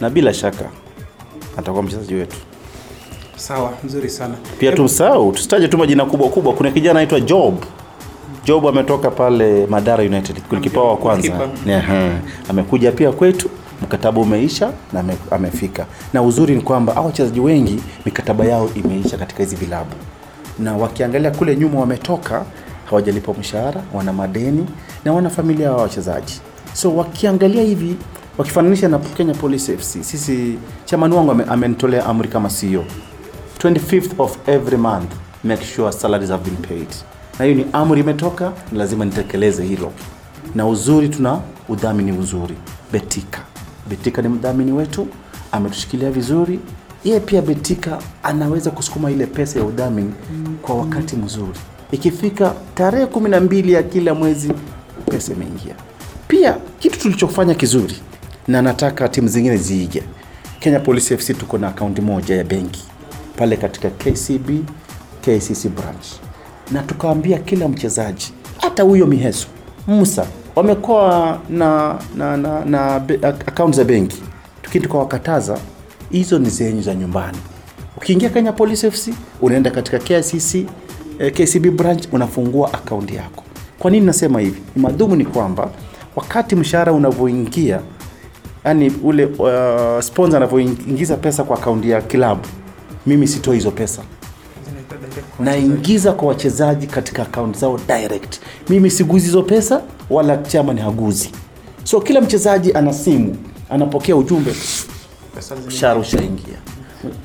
na 0.00 0.10
bila 0.10 0.34
shaka 0.34 0.64
atakuwa 1.58 1.82
mchezaji 1.82 2.14
wetu. 2.14 2.36
sawa 3.36 3.72
nzuri 3.84 4.10
sana 4.10 4.34
Pia 4.58 4.72
tumsahau, 4.72 5.32
tusitaje 5.32 5.68
tu 5.68 5.78
majina 5.78 6.04
kubwa 6.04 6.28
kubwa. 6.28 6.52
Kuna 6.54 6.70
kijana 6.70 6.90
anaitwa 7.00 7.20
Job. 7.20 7.54
Job 8.44 8.66
ametoka 8.66 9.10
pale 9.10 9.66
Madara 9.66 10.04
United, 10.04 10.36
golikipa 10.50 10.80
wa 10.82 10.96
kwanza. 10.96 11.48
Ehe. 11.68 12.10
Amekuja 12.48 12.92
pia 12.92 13.12
kwetu, 13.12 13.50
mkataba 13.82 14.20
umeisha 14.20 14.72
na 14.92 15.04
amefika. 15.30 15.86
Na 16.12 16.22
uzuri 16.22 16.54
ni 16.54 16.60
kwamba 16.60 16.94
hao 16.94 17.04
wachezaji 17.06 17.40
wengi 17.40 17.80
mikataba 18.06 18.44
yao 18.44 18.70
imeisha 18.74 19.18
katika 19.18 19.42
hizi 19.42 19.56
vilabu, 19.56 19.90
na 20.58 20.76
wakiangalia 20.76 21.30
kule 21.30 21.56
nyuma 21.56 21.80
wametoka 21.80 22.44
hawajalipwa 22.90 23.34
mshahara, 23.34 23.82
wana 23.94 24.12
madeni 24.12 24.66
na 25.04 25.12
wana 25.12 25.30
familia 25.30 25.72
wa 25.72 25.82
wachezaji. 25.82 26.40
So 26.74 26.96
wakiangalia 26.96 27.62
hivi 27.62 27.96
wakifananisha 28.38 28.88
na 28.88 28.98
Kenya 28.98 29.34
Police 29.34 29.76
FC, 29.76 30.02
sisi 30.04 30.58
chamani 30.84 31.14
wangu 31.14 31.30
ame- 31.30 31.44
amenitolea 31.44 32.06
amri 32.06 32.28
kama 32.28 32.48
CEO 32.48 32.84
25th 33.58 34.10
of 34.18 34.36
every 34.48 34.76
month 34.76 35.12
make 35.44 35.64
sure 35.64 35.92
salaries 35.92 36.30
have 36.30 36.44
been 36.50 36.56
paid. 36.56 36.88
Na 37.38 37.44
hiyo 37.44 37.56
ni 37.56 37.66
amri 37.72 38.00
imetoka 38.00 38.52
ni 38.72 38.78
lazima 38.78 39.04
nitekeleze 39.04 39.64
hilo. 39.64 39.92
Na 40.54 40.66
uzuri 40.66 41.08
tuna 41.08 41.40
udhamini 41.68 42.12
uzuri. 42.12 42.54
Betika. 42.92 43.40
Betika 43.88 44.22
ni 44.22 44.28
mdhamini 44.28 44.72
wetu 44.72 45.06
ametushikilia 45.52 46.10
vizuri. 46.10 46.60
Yeye 47.04 47.20
pia 47.20 47.42
betika 47.42 47.98
anaweza 48.22 48.70
kusukuma 48.70 49.10
ile 49.10 49.26
pesa 49.26 49.58
ya 49.58 49.64
udhamini 49.64 50.12
kwa 50.62 50.74
wakati 50.74 51.16
mzuri. 51.16 51.58
Ikifika 51.92 52.54
tarehe 52.74 53.06
kumi 53.06 53.30
na 53.30 53.40
mbili 53.40 53.72
ya 53.72 53.82
kila 53.82 54.14
mwezi 54.14 54.52
pesa 55.10 55.32
imeingia 55.32 55.74
pia 56.28 56.56
kitu 56.78 56.98
tulichofanya 56.98 57.54
kizuri 57.54 57.94
na 58.48 58.62
nataka 58.62 59.08
timu 59.08 59.28
zingine 59.28 59.56
ziige. 59.56 60.02
Kenya 60.60 60.80
police 60.80 61.16
fc 61.16 61.38
tuko 61.38 61.58
na 61.58 61.68
akaunti 61.68 62.00
moja 62.00 62.36
ya 62.36 62.44
benki 62.44 62.84
pale 63.36 63.56
katika 63.56 63.90
kcb 63.90 64.50
kcc 65.20 65.68
branch. 65.68 66.06
Na 66.70 66.82
tukaambia 66.82 67.38
kila 67.38 67.68
mchezaji 67.68 68.32
hata 68.60 68.82
huyo 68.82 69.06
miheso 69.06 69.46
musa 69.86 70.26
wamekuwa 70.56 71.40
na 71.50 71.98
na, 72.16 72.36
na, 72.36 72.64
na 72.64 72.94
akaunti 73.46 73.76
za 73.76 73.84
benki. 73.84 74.22
Tukini 74.62 74.84
tukawakataza 74.84 75.58
hizo 76.10 76.38
ni 76.38 76.50
zenyu 76.50 76.82
za 76.82 76.94
nyumbani. 76.94 77.38
Ukiingia 77.96 78.28
kenya 78.28 78.52
police 78.52 78.90
fc 78.90 79.08
unaenda 79.42 79.70
katika 79.70 79.98
kcc 79.98 80.54
eh, 81.18 81.32
kcb 81.32 81.66
branch 81.76 82.04
unafungua 82.12 82.72
akaunti 82.74 83.14
yako. 83.14 83.44
Kwa 83.78 83.90
nini 83.90 84.06
nasema 84.06 84.40
hivi? 84.40 84.62
Ni 84.76 84.82
madhumu 84.82 85.16
ni 85.16 85.24
kwamba 85.24 85.70
wakati 86.16 86.56
mshahara 86.56 86.92
unavyoingia 86.92 87.80
yani 88.64 88.92
ule 89.02 89.24
uh, 89.24 90.00
sponsor 90.02 90.36
anavyoingiza 90.36 91.16
pesa 91.16 91.44
kwa 91.44 91.58
akaunti 91.58 91.90
ya 91.90 92.02
kilabu 92.02 92.40
mimi 93.06 93.28
sitoi 93.28 93.54
hizo 93.56 93.70
pesa. 93.70 94.02
Naingiza 95.40 96.12
kwa 96.12 96.28
wachezaji 96.28 96.86
katika 96.86 97.22
akaunti 97.22 97.58
zao 97.58 97.80
direct. 97.86 98.38
Mimi 98.68 98.90
siguzi 98.90 99.24
hizo 99.26 99.42
pesa 99.42 99.82
wala 100.10 100.36
chama 100.36 100.72
ni 100.72 100.80
haguzi. 100.80 101.30
So 101.84 102.00
kila 102.00 102.20
mchezaji 102.20 102.72
ana 102.72 102.92
simu 102.92 103.36
anapokea 103.70 104.16
ujumbe 104.16 104.54
mshahara 105.66 106.00
ushaingia. 106.00 106.58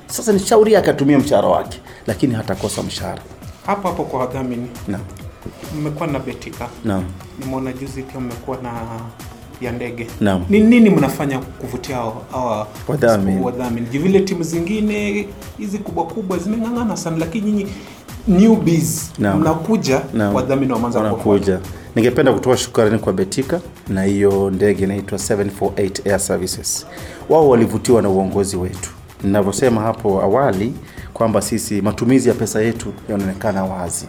Sasa 0.08 0.34
ni 0.34 0.40
shauri 0.40 0.74
yake 0.74 0.90
atumie 0.90 1.18
mshahara 1.18 1.48
wake 1.48 1.82
lakini 2.08 2.34
hatakosa 2.34 2.84
mshahara. 2.84 3.22
Hapo 3.66 3.88
hapo 3.88 4.04
kwa 4.04 4.20
wadhamini 4.20 4.68
naam 4.88 5.02
mmekuwa 5.80 6.08
na 6.08 6.20
betika? 6.20 6.68
Naam. 6.86 7.04
Nimeona 7.40 7.74
juzi 7.74 8.04
pia 8.04 8.20
mmekuwa 8.20 8.58
na 8.58 8.72
ya 9.62 9.72
ndege. 9.72 10.08
Naam. 10.22 10.46
ni 10.50 10.60
nini 10.60 10.90
mnafanya 10.90 11.40
kuvutia 11.40 11.96
hawa 12.32 12.68
Wadhamini. 12.88 13.86
vile 13.86 14.20
timu 14.20 14.44
zingine 14.44 15.28
hizi 15.58 15.78
kubwa 15.78 16.06
kubwa 16.06 16.38
zimeng'ang'ana 16.38 16.98
sana 16.98 17.18
lakini 17.18 17.52
nyinyi 17.52 17.68
newbies 18.28 19.12
mnakuja 19.20 20.02
wadhamini 20.34 20.74
kuwafuata. 20.74 21.00
wanakuja 21.00 21.60
ningependa 21.96 22.34
kutoa 22.34 22.58
shukrani 22.58 23.00
kwa 23.00 23.14
betika 23.14 23.62
na 23.88 24.04
hiyo 24.04 24.50
ndege 24.50 24.84
inaitwa 24.84 25.18
748 25.18 26.10
air 26.10 26.20
services. 26.20 26.86
Wao 27.30 27.50
walivutiwa 27.50 28.02
na 28.02 28.10
uongozi 28.10 28.58
wetu. 28.58 28.90
Ninavyosema 29.24 29.82
hapo 29.82 30.22
awali 30.22 30.74
kwamba 31.14 31.42
sisi 31.42 31.82
matumizi 31.82 32.30
ya 32.30 32.36
pesa 32.36 32.62
yetu 32.62 32.94
yanaonekana 33.10 33.64
wazi 33.64 34.06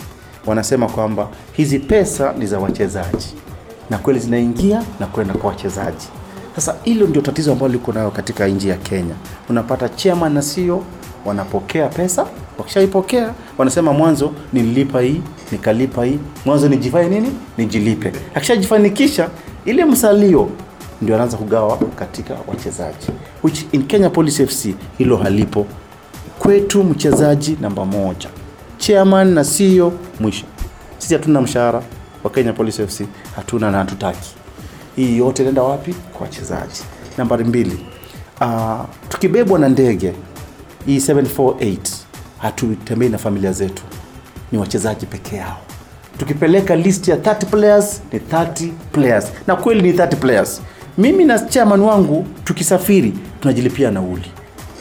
wanasema 0.47 0.89
kwamba 0.89 1.29
hizi 1.53 1.79
pesa 1.79 2.33
ni 2.39 2.47
za 2.47 2.59
wachezaji. 2.59 3.35
Na 3.91 3.99
kweli 3.99 4.21
zinaingia 4.21 4.83
na 5.01 5.07
kwenda 5.07 5.35
kwa 5.35 5.51
wachezaji. 5.51 6.07
Sasa 6.55 6.75
hilo 6.83 7.07
ndio 7.07 7.23
tatizo 7.23 7.53
ambalo 7.53 7.73
liko 7.73 7.93
nayo 7.93 8.11
katika 8.11 8.47
nchi 8.47 8.69
ya 8.69 8.77
kenya. 8.77 9.15
Unapata 9.49 9.89
chairman 9.89 10.33
na 10.33 10.43
sio 10.43 10.83
wanapokea 11.25 11.89
pesa 11.89 12.27
wakishaipokea 12.59 13.35
wanasema 13.59 13.93
mwanzo 13.93 14.33
nililipa 14.53 15.01
hii 15.01 15.23
nikalipa 15.53 16.05
hii 16.05 16.19
mwanzo 16.47 16.69
nijifanye 16.69 17.09
nini 17.09 17.33
nijilipe. 17.59 18.13
Akishajifanikisha 18.35 19.29
ile 19.65 19.85
msalio 19.85 20.49
ndio 21.03 21.15
anaanza 21.15 21.37
kugawa 21.37 21.79
katika 21.99 22.35
wachezaji. 22.49 23.07
Which 23.43 23.65
in 23.73 23.83
kenya 23.87 24.11
police 24.11 24.47
fc 24.47 24.67
hilo 24.99 25.17
halipo. 25.17 25.67
Kwetu 26.39 26.85
mchezaji 26.85 27.59
namba 27.61 27.85
moja 27.85 28.29
chairman 28.91 29.29
na 29.35 29.45
CEO 29.45 29.93
mwisho. 30.21 30.45
Sisi 30.99 31.15
hatuna 31.15 31.41
mshahara 31.41 31.83
wa 32.25 32.31
kenya 32.31 32.53
police 32.53 32.87
fc 32.87 33.03
hatuna 33.37 33.71
na 33.71 33.79
hatutaki. 33.79 34.31
Hii 34.97 35.17
yote 35.19 35.43
inaenda 35.43 35.63
wapi? 35.63 35.95
Kwa 36.13 36.21
wachezaji. 36.27 36.83
Nambari 37.19 37.45
mbili 37.45 37.87
uh, 38.41 38.81
tukibebwa 39.09 39.59
na 39.59 39.69
ndege 39.69 40.13
hii 40.87 40.99
748 40.99 41.77
hatutembei 42.39 43.09
na 43.09 43.19
familia 43.19 43.53
zetu. 43.53 43.83
Ni 44.53 44.59
wachezaji 44.59 45.07
peke 45.07 45.37
yao. 45.37 45.57
Tukipeleka 46.19 46.77
list 46.77 47.09
ya 47.09 47.17
30 47.17 47.35
players 47.47 48.03
ni 48.13 48.19
30 48.19 48.71
players. 48.93 49.33
Na 49.47 49.57
kweli 49.57 49.83
ni 49.83 49.93
30 49.99 50.17
players. 50.17 50.63
Mimi 50.99 51.25
na 51.25 51.39
chairman 51.39 51.81
wangu 51.81 52.27
tukisafiri 52.45 53.13
tunajilipia 53.41 53.91
nauli. 53.91 54.31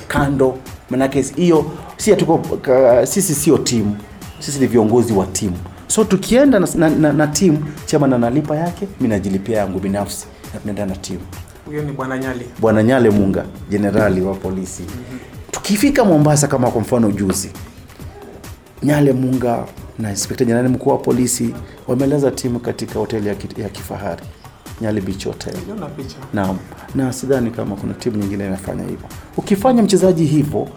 Kando 0.07 0.57
manake 0.89 1.21
hiyo 1.21 1.71
si 1.99 2.11
hatuko 2.11 2.37
ka- 2.37 3.05
sisi 3.05 3.35
sio 3.35 3.57
timu 3.57 3.97
sisi 4.39 4.59
ni 4.59 4.67
viongozi 4.67 5.13
wa 5.13 5.25
timu 5.25 5.57
so 5.87 6.03
tukienda 6.03 6.59
na, 6.59 6.67
na, 6.75 6.89
na, 6.89 7.13
na 7.13 7.27
timu 7.27 7.65
chairman 7.85 8.13
analipa 8.13 8.55
yake 8.55 8.87
mi 9.01 9.07
najilipia 9.07 9.57
yangu 9.57 9.79
binafsi 9.79 10.25
na 10.53 10.59
tunaenda 10.59 10.85
na 10.85 10.95
timu 10.95 11.19
Huyo 11.65 11.83
ni 11.83 11.91
bwana 11.91 12.17
Nyale, 12.17 12.45
bwana 12.59 12.83
nyale 12.83 13.09
munga 13.09 13.45
jenerali 13.69 14.21
wa 14.21 14.33
polisi. 14.33 14.83
Tukifika 15.51 16.05
mombasa 16.05 16.47
kama 16.47 16.71
kwa 16.71 16.81
mfano 16.81 17.11
juzi 17.11 17.51
nyale 18.83 19.13
munga 19.13 19.65
na 19.99 20.09
inspekta 20.09 20.45
jenerali 20.45 20.69
mkuu 20.69 20.89
wa 20.89 20.97
polisi 20.97 21.53
wameeleza 21.87 22.31
timu 22.31 22.59
katika 22.59 22.99
hoteli 22.99 23.27
ya, 23.27 23.35
ya 23.57 23.69
kifahari 23.69 24.21
nyale 24.81 25.01
beach 25.01 25.25
hotel. 25.25 25.53
Niliona 25.59 25.89
na, 26.33 26.55
na 26.95 27.13
sidhani 27.13 27.51
kama 27.51 27.75
kuna 27.75 27.93
timu 27.93 28.17
nyingine 28.17 28.45
inafanya 28.47 28.83
hivyo. 28.83 29.07
Ukifanya 29.37 29.83
mchezaji 29.83 30.25
hivyo 30.25 30.67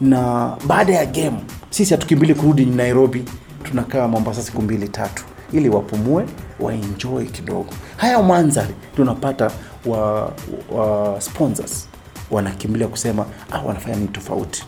na 0.00 0.52
baada 0.66 0.92
ya 0.94 1.06
game 1.06 1.36
sisi 1.70 1.94
hatukimbili 1.94 2.34
kurudi 2.34 2.66
nairobi 2.66 3.24
tunakaa 3.62 4.08
mombasa 4.08 4.42
siku 4.42 4.62
mbili 4.62 4.88
tatu 4.88 5.24
ili 5.52 5.68
wapumue 5.68 6.24
waenjoy 6.60 7.24
kidogo. 7.24 7.66
Haya 7.96 8.22
mandhari 8.22 8.74
tunapata 8.96 9.50
wa, 9.86 10.32
wa 10.72 11.16
sponsors 11.20 11.88
wanakimbilia 12.30 12.88
kusema 12.88 13.26
ah, 13.50 13.58
wanafanya 13.62 13.96
nini 13.96 14.08
tofauti? 14.08 14.64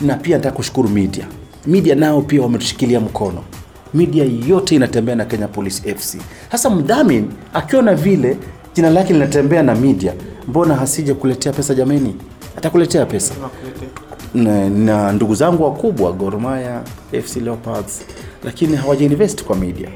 Na 0.00 0.16
pia 0.16 0.36
nataka 0.36 0.56
kushukuru 0.56 0.88
media. 0.88 1.26
Media 1.66 1.94
nao 1.94 2.22
pia 2.22 2.42
wametushikilia 2.42 3.00
mkono. 3.00 3.44
Media 3.94 4.24
yote 4.48 4.74
inatembea 4.74 5.14
na 5.16 5.24
kenya 5.24 5.48
police 5.48 5.94
fc 5.94 6.16
hasa 6.48 6.70
mdhamin 6.70 7.30
akiona 7.54 7.94
vile 7.94 8.36
jina 8.74 8.90
lake 8.90 9.12
linatembea 9.12 9.62
na 9.62 9.74
media 9.74 10.14
mbona 10.48 10.74
hasije 10.74 11.14
kuletea 11.14 11.52
pesa 11.52 11.74
jameni? 11.74 12.16
Atakuletea 12.56 13.06
pesa. 13.06 13.34
Na, 14.34 14.68
na 14.70 15.12
ndugu 15.12 15.34
zangu 15.34 15.64
wakubwa 15.64 16.12
gormaya 16.12 16.82
fc 17.24 17.36
leopards 17.36 18.02
lakini 18.44 18.76
hawajainvest 18.76 19.44
kwa 19.44 19.56
media. 19.56 19.88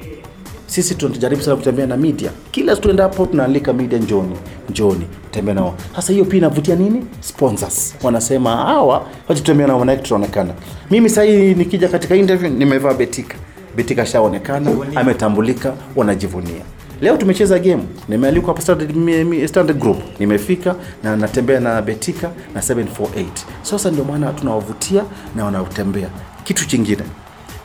Sisi 0.67 0.95
tunajaribu 0.95 1.43
sana 1.43 1.57
kutembea 1.57 1.87
na 1.87 1.97
media. 1.97 2.31
Kila 2.51 2.77
tuendapo 2.77 3.27
tunaalika 3.27 3.73
media 3.73 3.99
njoni 3.99 4.37
njoni 4.71 5.07
tembea 5.31 5.55
nao. 5.55 5.75
Sasa 5.97 6.13
hiyo 6.13 6.25
pia 6.25 6.39
inavutia 6.39 6.77
nini? 6.77 7.05
Sponsors. 7.21 7.95
Wanasema 8.03 8.57
hawa 8.57 8.95
wacha 9.29 9.41
tutembea 9.41 9.67
nao 9.67 9.79
maanake 9.79 10.03
tutaonekana. 10.03 10.55
Mimi 10.91 11.11
sahii 11.11 11.55
nikija 11.55 11.89
katika 11.89 12.17
interview 12.17 12.51
nimevaa 12.53 12.95
betika. 12.95 13.35
Betika 13.77 14.07
shaonekana 14.07 14.71
ametambulika 14.95 15.73
wanajivunia 15.97 16.63
leo 17.03 17.17
tumecheza 17.17 17.59
game. 17.59 17.83
Nimealikwa 18.09 18.49
hapa 18.49 18.63
standard, 18.63 19.47
standard 19.49 19.79
group. 19.79 20.21
Nimefika 20.21 20.75
na 21.03 21.17
natembea 21.17 21.61
na 21.61 21.83
betika 21.83 22.31
na 22.55 22.61
748 22.61 23.25
sasa 23.63 23.91
ndio 23.91 24.05
maana 24.05 24.33
tunawavutia 24.33 25.05
na 25.37 25.45
wanatembea. 25.45 26.09
Kitu 26.45 26.67
chingine 26.67 27.03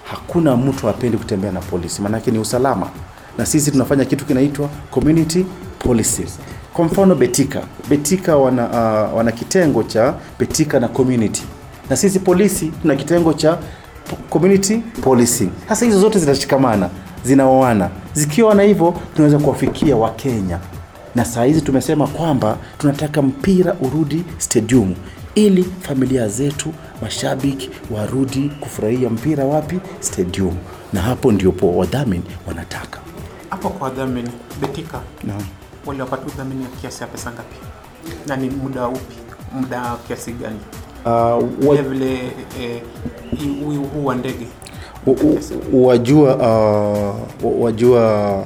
hakuna 0.03 0.56
mtu 0.58 0.89
apendi 0.89 1.17
kutembea 1.17 1.51
na 1.51 1.60
polisi. 1.60 2.01
Maanake 2.01 2.32
ni 2.32 2.39
usalama. 2.39 2.89
Na 3.38 3.46
sisi 3.46 3.72
tunafanya 3.72 4.06
kitu 4.06 4.25
kinaitwa 4.25 4.70
community 4.91 5.46
policies. 5.79 6.39
kwa 6.74 6.86
mfano 6.86 7.15
betika. 7.15 7.62
Betika 7.89 8.38
wana, 8.38 8.65
uh, 9.12 9.17
wana 9.17 9.32
kitengo 9.32 9.84
cha 9.84 10.13
betika 10.39 10.79
na 10.79 10.88
community. 10.88 11.44
Na 11.89 11.96
sisi 11.96 12.20
polisi 12.20 12.72
tuna 12.82 12.96
kitengo 12.96 13.34
cha 13.34 13.58
community 14.29 14.77
policing. 15.01 15.50
Sasa 15.70 15.86
hizo 15.86 16.00
zote 16.00 16.20
zinashikamana 16.20 16.89
zinaoana 17.28 17.90
Zikioana 18.14 18.64
hivyo 18.64 18.94
tunaweza 19.16 19.40
kuwafikia 19.40 19.96
wakenya 19.96 20.60
na 21.16 21.26
saa 21.26 21.44
hizi 21.44 21.62
tumesema 21.62 22.08
kwamba 22.08 22.58
tunataka 22.78 23.22
mpira 23.22 23.76
urudi 23.82 24.24
stadium 24.38 24.96
ili 25.36 25.64
familia 25.82 26.28
zetu 26.28 26.74
mashabiki 27.02 27.70
warudi 27.92 28.52
kufurahia 28.60 29.10
mpira 29.10 29.46
wapi 29.46 29.80
stadium 30.00 30.56
na 30.94 31.02
hapo 31.02 31.32
ndiopo 31.32 31.78
wadhamini 31.78 32.24
wanataka 32.48 33.00
Hapo 33.50 33.70
kwa 33.70 33.88
wadhamini 33.90 34.30
Betika 34.62 35.00
Naam. 35.24 35.44
waliwapata 35.86 36.26
udhamini 36.26 36.63
wa 36.63 36.70
kiasi 36.70 37.02
ya 37.04 37.08
pesa 37.08 37.32
ngapi? 37.32 37.56
Na 38.28 38.36
ni 38.36 38.50
muda 38.50 38.88
upi? 38.88 39.16
Muda 39.56 39.96
kiasi 40.08 40.32
gani? 40.32 40.60
uh, 41.06 41.44
Vile 41.60 41.70
wa, 41.70 41.82
vile 41.84 42.16
eh, 42.62 42.82
huu 43.94 44.06
wa 44.06 44.16
ndege 44.16 44.48
wajua 45.74 46.36
uh, 47.43 47.62
wajua 47.63 48.43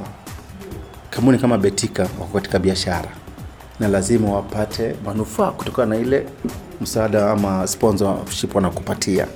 kampuni 1.09 1.37
kama 1.37 1.57
betika 1.57 2.03
wako 2.03 2.29
katika 2.33 2.59
biashara 2.59 3.09
na 3.79 3.87
lazima 3.87 4.31
wapate 4.31 4.95
manufaa 5.05 5.51
kutokana 5.51 5.95
na 5.95 6.01
ile 6.01 6.25
msaada 6.81 7.31
ama 7.31 7.67
sponsorship 7.67 8.55
wanakupatia. 8.55 9.27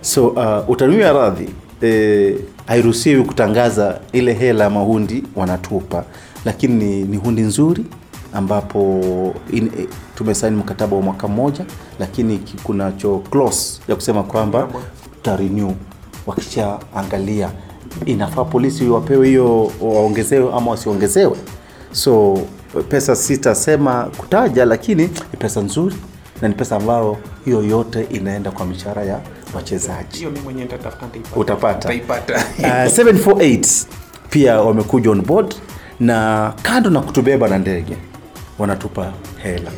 So 0.00 0.28
uh, 0.28 0.70
utanuia 0.70 1.12
radhi 1.12 1.48
eh, 1.80 2.36
hairuhusiwi 2.66 3.24
kutangaza 3.24 4.00
ile 4.12 4.32
hela 4.32 4.66
ama 4.66 4.80
hundi 4.80 5.24
wanatupa 5.36 6.04
lakini 6.44 6.74
ni, 6.74 7.02
ni 7.04 7.16
hundi 7.16 7.42
nzuri 7.42 7.84
ambapo 8.32 8.80
in, 9.52 9.70
eh, 9.78 9.86
tumesaini 10.14 10.56
mkataba 10.56 10.96
wa 10.96 11.02
mwaka 11.02 11.28
mmoja 11.28 11.64
lakini 11.98 12.40
kunacho 12.62 13.18
clause 13.30 13.80
ya 13.88 13.94
kusema 13.94 14.22
kwamba 14.22 14.68
tutarenew 15.14 15.70
wakishaangalia 16.26 17.50
inafaa 18.06 18.44
polisi 18.44 18.88
wapewe 18.88 19.28
hiyo 19.28 19.72
waongezewe 19.80 20.52
ama 20.54 20.70
wasiongezewe. 20.70 21.36
So 21.92 22.38
pesa 22.88 23.16
sitasema 23.16 24.04
kutaja 24.16 24.64
lakini 24.64 25.02
ni 25.02 25.38
pesa 25.38 25.60
nzuri 25.60 25.96
na 26.42 26.48
ni 26.48 26.54
pesa 26.54 26.76
ambayo 26.76 27.16
hiyo 27.44 27.62
yote 27.62 28.02
inaenda 28.10 28.50
kwa 28.50 28.66
mishahara 28.66 29.04
ya 29.04 29.20
wachezaji. 29.54 30.26
Utapata. 31.36 31.88
Uh, 31.88 31.94
748 32.64 33.84
pia 34.30 34.60
wamekuja 34.60 35.10
on 35.10 35.22
board 35.22 35.54
na 36.00 36.52
kando 36.62 36.90
na 36.90 37.00
kutubeba 37.00 37.48
na 37.48 37.58
ndege 37.58 37.96
wanatupa 38.58 39.12
hela. 39.42 39.70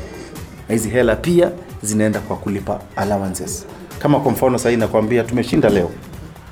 Na 0.69 0.75
hizi 0.75 0.89
hela 0.89 1.17
pia 1.17 1.51
zinaenda 1.83 2.21
kwa 2.21 2.37
kulipa 2.37 2.81
allowances. 2.97 3.67
Kama 3.99 4.21
kwa 4.21 4.33
mfano 4.33 4.59
sahii 4.59 4.77
nakwambia 4.77 5.25
tumeshinda 5.25 5.69
leo 5.69 5.91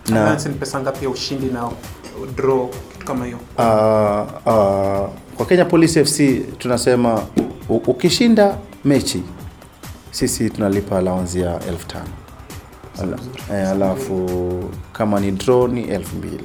na 0.08 0.36
pesa 0.60 0.80
ngapi 0.80 1.04
ya 1.04 1.10
ushindi 1.10 1.46
na 1.46 1.70
draw 2.36 2.68
kitu 2.92 3.06
kama 3.06 3.24
hiyo? 3.26 3.38
Uh, 3.58 3.64
uh, 4.46 5.08
kwa 5.36 5.46
kenya 5.48 5.64
police 5.64 6.04
fc 6.04 6.20
tunasema 6.58 7.22
ukishinda 7.68 8.56
mechi 8.84 9.22
sisi 10.10 10.50
tunalipa 10.50 10.98
allowance 10.98 11.40
ya 11.40 11.60
elfu 11.68 11.86
tano. 11.86 12.08
Ala, 13.02 13.18
eh, 13.52 13.68
alafu 13.68 14.28
kama 14.92 15.20
ni 15.20 15.30
draw 15.30 15.68
ni 15.68 15.82
elfu 15.84 16.16
mbili. 16.16 16.44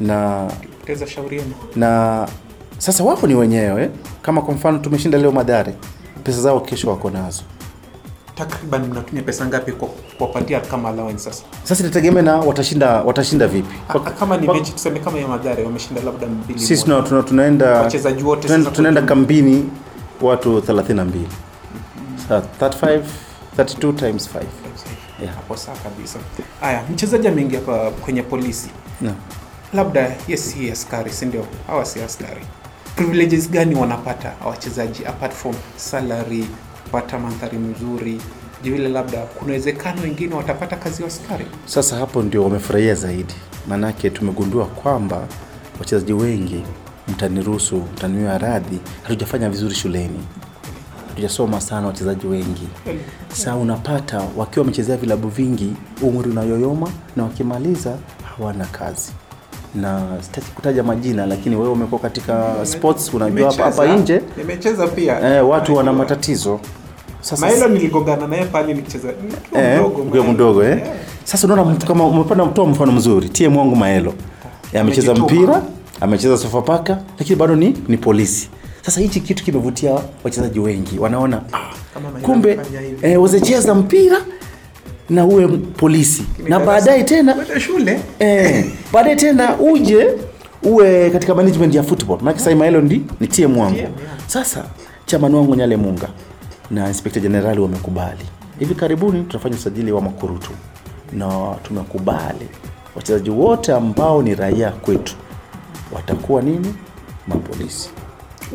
Na 0.00 0.48
na 1.76 2.28
sasa 2.78 3.04
wapo 3.04 3.26
ni 3.26 3.34
wenyewe. 3.34 3.90
Kama 4.22 4.42
kwa 4.42 4.54
mfano 4.54 4.78
tumeshinda 4.78 5.18
leo 5.18 5.32
madhare 5.32 5.74
pesa 6.24 6.40
zao 6.40 6.60
kesho 6.60 6.90
wako 6.90 7.10
nazo 7.10 7.42
takriban 8.40 8.86
mnatumia 8.86 9.22
pesa 9.22 9.46
ngapi 9.46 9.72
kwa 9.72 9.88
kuwapatia 9.88 10.60
kama 10.60 10.88
allowance 10.88 11.18
sasa? 11.24 11.42
Sasa 11.64 11.82
inategemea 11.84 12.22
na 12.22 12.36
watashinda 12.36 13.02
watashinda 13.02 13.46
vipi? 13.46 13.74
A- 13.88 13.98
kama 14.00 14.36
ni 14.36 14.48
mechi 14.48 14.72
tuseme 14.72 15.00
kama 15.00 15.18
ya 15.18 15.28
Mathare 15.28 15.64
wameshinda 15.64 16.02
labda 16.02 16.26
mbili 16.26 16.60
sisi 16.60 16.84
tuna, 16.84 17.02
tuna, 17.02 17.22
tunaenda 17.22 17.70
Wachezaji 17.80 18.22
wote 18.22 18.42
tunaenda, 18.42 18.70
tunaenda 18.70 19.02
kambini 19.02 19.70
watu 20.20 20.58
32 20.60 21.06
Sa- 22.28 22.42
35 22.60 23.00
32 23.58 23.92
times 23.92 24.28
5 24.34 24.42
yeah. 25.22 25.34
hapo 25.34 25.56
sawa 25.56 25.76
kabisa. 25.78 26.18
Haya 26.60 26.82
mchezaji 26.92 27.28
ameingia 27.28 27.58
hapa 27.58 27.90
kwenye 27.90 28.22
polisi. 28.22 28.70
No. 29.00 29.12
labda 29.74 30.10
yes, 30.28 30.54
hii 30.54 30.70
askari 30.70 31.10
sindio 31.12 31.46
hawa 31.66 31.84
si 31.84 32.02
askari 32.02 32.40
privileges 32.96 33.50
gani 33.50 33.74
wanapata 33.74 34.32
wachezaji 34.46 35.06
apart 35.06 35.32
from 35.32 35.54
salary 35.76 36.46
kupata 36.86 37.18
mandhari 37.18 37.58
mzuri 37.58 38.20
vile 38.62 38.88
labda 38.88 39.18
kuna 39.18 39.50
uwezekano 39.50 40.02
wengine 40.02 40.34
watapata 40.34 40.76
kazi 40.76 41.02
ya 41.02 41.08
askari 41.08 41.46
sasa 41.64 41.96
hapo 41.96 42.22
ndio 42.22 42.44
wamefurahia 42.44 42.94
zaidi. 42.94 43.34
Maanake 43.68 44.10
tumegundua 44.10 44.66
kwamba 44.66 45.26
wachezaji 45.80 46.12
wengi 46.12 46.62
mtaniruhusu 47.08 47.76
mtaniwia 47.76 48.38
radhi 48.38 48.78
hatujafanya 49.02 49.50
vizuri 49.50 49.74
shuleni. 49.74 50.20
Hatujasoma 51.08 51.60
sana 51.60 51.86
wachezaji 51.86 52.26
wengi. 52.26 52.68
Saa 53.32 53.56
unapata 53.56 54.18
wakiwa 54.36 54.62
wamechezea 54.64 54.96
vilabu 54.96 55.28
vingi 55.28 55.72
umri 56.02 56.30
unayoyoma 56.30 56.90
na 57.16 57.22
wakimaliza 57.22 57.96
hawana 58.36 58.64
kazi 58.66 59.12
na 59.76 60.02
sitaki 60.20 60.50
kutaja 60.50 60.82
majina 60.82 61.26
lakini 61.26 61.56
wewe 61.56 61.68
umekuwa 61.68 62.00
katika 62.00 62.54
sports 62.66 63.14
unajua 63.14 63.50
hapa 63.50 63.64
hapa 63.64 63.86
nje. 63.96 64.20
Nimecheza 64.36 64.86
pia. 64.86 65.36
Eh, 65.36 65.48
watu 65.48 65.74
wana 65.74 65.92
matatizo. 65.92 66.60
Sasa 67.20 67.48
hilo 67.48 67.68
niligongana 67.68 68.26
naye 68.26 68.44
pale 68.44 68.74
nikicheza 68.74 69.08
Eh, 69.54 69.80
mdogo, 69.80 70.22
mdogo 70.32 70.64
eh? 70.64 70.82
Sasa 71.24 71.46
unaona 71.46 71.64
mtu 71.64 71.86
kama 71.86 72.04
umepanda 72.06 72.44
mtoa 72.44 72.66
mfano 72.66 72.92
mzuri, 72.92 73.28
tie 73.28 73.48
mwangu 73.48 73.76
Maelo. 73.76 74.14
Eh, 74.72 74.80
amecheza 74.80 75.14
mpira, 75.14 75.62
amecheza 76.00 76.38
Sofapaka, 76.38 76.98
lakini 77.18 77.36
bado 77.36 77.56
ni, 77.56 77.76
ni 77.88 77.96
polisi. 77.96 78.48
sasa 78.82 79.00
hichi 79.00 79.20
kitu 79.20 79.44
kimevutia 79.44 79.98
wachezaji 80.24 80.60
wengi 80.60 80.98
wanaona 80.98 81.40
ah, 81.52 81.58
kumbe 82.22 82.58
eh, 83.02 83.22
wazecheza 83.22 83.74
mpira 83.74 84.16
na 85.10 85.24
uwe 85.24 85.48
polisi. 85.48 86.24
Na 86.48 86.60
baadaye 86.60 87.04
tena 87.04 87.36
shule. 87.60 88.00
eh, 88.18 88.64
baadaye 88.92 89.16
tena 89.16 89.56
uje 89.58 90.08
uwe 90.62 91.10
katika 91.10 91.34
management 91.34 91.74
ya 91.74 91.82
football. 91.82 92.18
Maana 92.22 92.38
sasa 92.38 92.56
Maelo 92.56 92.80
ndi 92.80 93.02
ni 93.20 93.26
TM 93.26 93.58
wangu. 93.58 93.76
Yeah. 93.76 93.90
sasa 94.26 94.64
chama 95.06 95.28
wangu 95.28 95.54
Nyale 95.54 95.76
Munga 95.76 96.08
na 96.70 96.88
inspector 96.88 97.22
general 97.22 97.60
wamekubali. 97.60 98.24
Hivi 98.58 98.74
karibuni 98.74 99.22
tutafanya 99.22 99.56
usajili 99.56 99.92
wa 99.92 100.00
makurutu 100.00 100.50
na 101.12 101.54
tumekubali. 101.62 102.48
Wachezaji 102.96 103.30
wote 103.30 103.72
ambao 103.72 104.22
ni 104.22 104.34
raia 104.34 104.70
kwetu 104.70 105.14
watakuwa 105.92 106.42
nini? 106.42 106.74
Mapolisi 107.28 107.90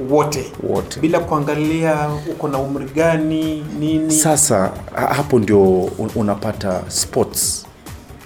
wote. 0.10 0.52
Wote. 0.64 1.00
Bila 1.00 1.20
kuangalia 1.20 2.10
uko 2.32 2.48
na 2.48 2.58
umri 2.58 2.86
gani 2.96 3.64
nini. 3.80 4.12
Sasa 4.14 4.72
hapo 4.96 5.40
ndio 5.40 5.84
unapata 6.16 6.82
sports. 6.88 7.66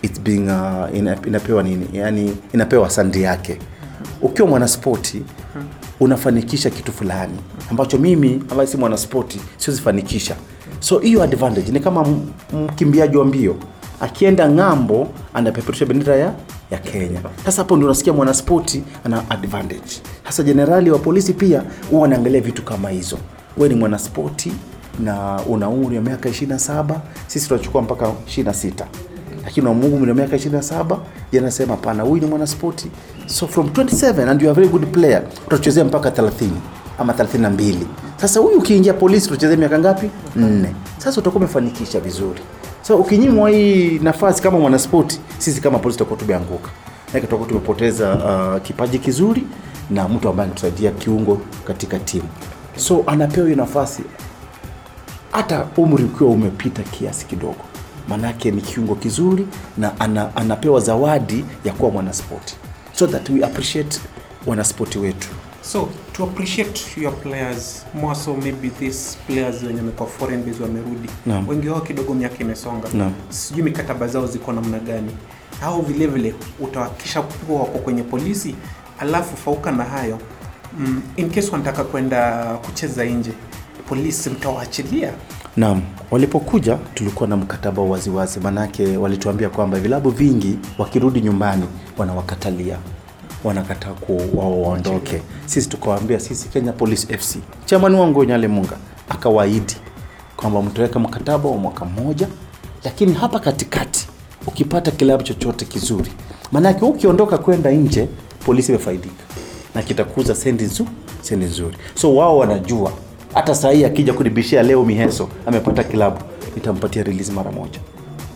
It's 0.02 0.22
being 0.22 0.48
uh, 0.50 0.98
inapewa 1.28 1.64
nini? 1.64 1.88
Yani 1.94 2.38
inapewa 2.54 2.90
sandi 2.90 3.22
yake. 3.22 3.58
Ukiwa 4.22 4.48
mwanaspoti 4.48 5.24
unafanikisha 6.00 6.70
kitu 6.70 6.92
fulani 6.92 7.38
ambacho 7.72 7.98
mimi 7.98 8.44
ambaye 8.52 8.68
si 8.68 8.78
mwanaspoti 8.78 9.42
siwezifanikisha 9.58 10.36
so 10.80 11.00
hiyo 11.00 11.24
advantage 11.24 11.72
ni 11.72 11.80
kama 11.80 12.06
mkimbiaji 12.54 13.18
wa 13.18 13.26
mbio. 13.26 13.56
Akienda 14.00 14.50
ng'ambo 14.50 15.08
anapeperusha 15.34 15.86
bendera 15.86 16.16
ya, 16.16 16.34
ya 16.72 16.78
kenya. 16.78 17.20
Sasa 17.46 17.62
hapo 17.62 17.76
ndio 17.76 17.88
unasikia 17.88 18.14
mwanaspoti 18.14 18.84
ana 19.04 19.30
advantage. 19.30 20.02
Hasa 20.24 20.44
jenerali 20.44 20.92
wa 20.92 21.00
polisi 21.00 21.34
pia 21.34 21.64
huwa 21.90 22.02
wanaangalia 22.02 22.42
vitu 22.42 22.64
kama 22.64 22.90
hizo. 22.90 23.18
Wewe 23.58 23.70
ni 23.70 23.76
mwanaspoti 23.76 24.52
na 25.00 25.42
una 25.48 25.70
umri 25.70 25.96
wa 25.98 26.02
miaka 26.04 26.30
27 26.30 26.96
sisi 27.28 27.48
tunachukua 27.48 27.82
mpaka 27.82 28.06
26 28.06 28.72
lakini 29.44 29.68
una 29.68 29.88
umri 29.88 30.10
wa 30.10 30.16
miaka 30.16 30.36
27 30.36 30.98
je 31.32 31.40
anasema 31.40 31.72
hapana 31.76 32.04
huyu 32.04 32.22
ni 32.24 32.28
mwanaspoti. 32.30 32.92
So 33.26 33.48
from 33.48 33.68
27 33.68 34.30
and 34.30 34.42
you 34.42 34.50
are 34.50 34.56
very 34.56 34.68
good 34.68 34.88
player 34.92 35.24
utachezea 35.48 35.86
mpaka 35.86 36.10
30 36.10 36.32
ama 37.00 37.14
32 37.14 37.76
sasa 38.18 38.40
huyu 38.40 38.58
ukiingia 38.58 38.94
polisi 38.94 39.28
utachezea 39.30 39.58
miaka 39.58 39.80
ngapi? 39.80 40.10
4. 40.38 40.66
sasa 40.98 41.22
utakuwa 41.22 41.40
umefanikisha 41.44 42.00
vizuri 42.00 42.40
so 42.88 42.98
ukinyimwa 42.98 43.50
hii 43.50 44.00
nafasi 44.00 44.42
kama 44.42 44.60
mwanaspoti 44.60 45.20
sisi 45.38 45.62
kama 45.62 45.80
polisi 45.80 45.98
tutakuwa 45.98 46.20
tumeanguka. 46.20 46.70
Tutakuwa 47.12 47.48
tumepoteza 47.50 48.14
uh, 48.16 48.62
kipaji 48.62 49.00
kizuri 49.00 49.44
na 49.90 50.08
mtu 50.08 50.30
ambaye 50.30 50.46
anatusaidia 50.50 50.92
kiungo 50.92 51.42
katika 51.68 52.00
timu. 52.00 52.28
So 52.76 53.04
anapewa 53.08 53.46
hiyo 53.48 53.58
nafasi. 53.58 54.04
Hata 55.32 55.68
umri 55.78 56.04
ukiwa 56.04 56.30
umepita 56.30 56.84
kiasi 56.84 57.26
kidogo 57.26 57.56
manake 58.10 58.52
ni 58.52 58.62
kiungo 58.62 58.96
kizuri 58.96 59.48
na 59.78 60.00
ana, 60.00 60.36
anapewa 60.36 60.80
zawadi 60.80 61.46
ya 61.66 61.74
kuwa 61.74 61.92
mwanaspoti. 61.92 62.56
So 62.94 63.08
that 63.08 63.30
we 63.30 63.44
appreciate 63.44 64.00
wanaspoti 64.46 65.00
wetu 65.00 65.28
so 65.72 65.90
to 66.14 66.24
appreciate 66.24 67.02
your 67.02 67.14
players 67.22 67.86
more 67.94 68.16
so 68.16 68.34
maybe 68.36 68.70
these 68.70 69.18
players 69.28 69.64
wenye 69.64 69.80
wamekuwa 69.80 70.10
foreign 70.10 70.44
base 70.44 70.64
wamerudi. 70.64 71.10
No. 71.26 71.44
wengi 71.48 71.70
wao 71.70 71.82
kidogo 71.82 72.14
miaka 72.14 72.38
imesonga. 72.40 72.90
No. 72.94 73.12
sijui 73.30 73.64
mikataba 73.64 74.08
zao 74.08 74.28
ziko 74.28 74.54
namna 74.54 74.80
gani. 74.80 75.12
Au 75.64 75.82
vile 75.82 76.08
vile 76.08 76.36
utawakisha 76.60 77.22
kuwa 77.22 77.60
wako 77.60 77.78
kwenye 77.78 78.04
polisi 78.04 78.56
alafu 79.00 79.38
fauka 79.38 79.72
na 79.72 79.84
hayo. 79.84 80.20
Mm, 80.80 81.02
in 81.16 81.30
case 81.30 81.52
wanataka 81.52 81.84
kwenda 81.84 82.44
kucheza 82.66 83.06
nje 83.06 83.32
polisi 83.90 84.30
mtawaachilia. 84.30 85.12
Naam. 85.58 85.82
Walipokuja 86.12 86.78
tulikuwa 86.94 87.30
na 87.30 87.38
mkataba 87.38 87.82
wa 87.82 87.90
waziwazi. 87.90 88.40
Manake 88.40 88.98
walituambia 88.98 89.50
kwamba 89.50 89.80
vilabu 89.80 90.10
vingi 90.10 90.60
wakirudi 90.78 91.22
nyumbani 91.22 91.66
wanawakatalia 91.98 92.78
wanakataa 93.48 93.92
wao 94.36 94.62
waondoke. 94.62 95.22
Sisi 95.46 95.70
tukawaambia 95.70 96.20
sisi 96.20 96.50
kenya 96.50 96.72
police 96.74 97.18
fc 97.18 97.38
chairman 97.66 97.96
wangu 97.96 98.24
nyale 98.24 98.48
munga 98.48 98.78
akawaahidi 99.10 99.76
kwamba 100.38 100.62
mtaweka 100.62 101.00
mkataba 101.00 101.50
wa 101.50 101.58
mwaka 101.58 101.86
mmoja 101.86 102.28
lakini 102.84 103.14
hapa 103.14 103.40
katikati 103.40 104.08
ukipata 104.48 104.92
kilabu 104.92 105.24
chochote 105.24 105.66
kizuri 105.66 106.12
maanake 106.52 106.86
ukiondoka 106.86 107.38
kwenda 107.38 107.72
nje 107.72 108.08
polisi 108.46 108.72
imefaidika 108.72 109.24
na 109.76 109.82
kitakuza 109.82 110.36
sendi 110.36 110.64
nzuri 110.64 110.90
sendi 111.22 111.46
nzuri. 111.46 111.78
So 111.96 112.16
wao 112.16 112.38
wanajua 112.38 112.92
hata 113.34 113.56
saa 113.56 113.72
hii 113.72 113.84
akija 113.86 114.14
kunibishia 114.14 114.64
leo 114.64 114.86
miheso 114.86 115.30
amepata 115.46 115.84
kilabu 115.84 116.18
nitampatia 116.56 117.04
release 117.04 117.32
mara 117.32 117.52
moja. 117.52 117.80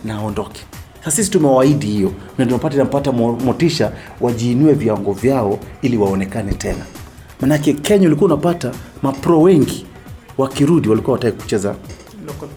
Na 0.04 0.14
aondoke 0.14 0.60
sasa 1.04 1.10
sisi 1.16 1.30
tumewaahidi 1.30 1.86
hiyo 1.86 2.12
na 2.38 2.46
tunapata 2.46 2.76
napata 2.76 3.12
motisha 3.12 3.92
wajiinue 4.20 4.72
viwango 4.72 5.12
vyao 5.12 5.58
ili 5.82 5.96
waonekane 5.96 6.52
tena. 6.52 6.84
Manake 7.40 7.72
kenya 7.72 8.06
ulikuwa 8.06 8.26
unapata 8.32 8.72
mapro 9.02 9.42
wengi 9.42 9.86
wakirudi 10.38 10.88
walikuwa 10.88 11.12
wataki 11.12 11.36
kucheza 11.42 11.74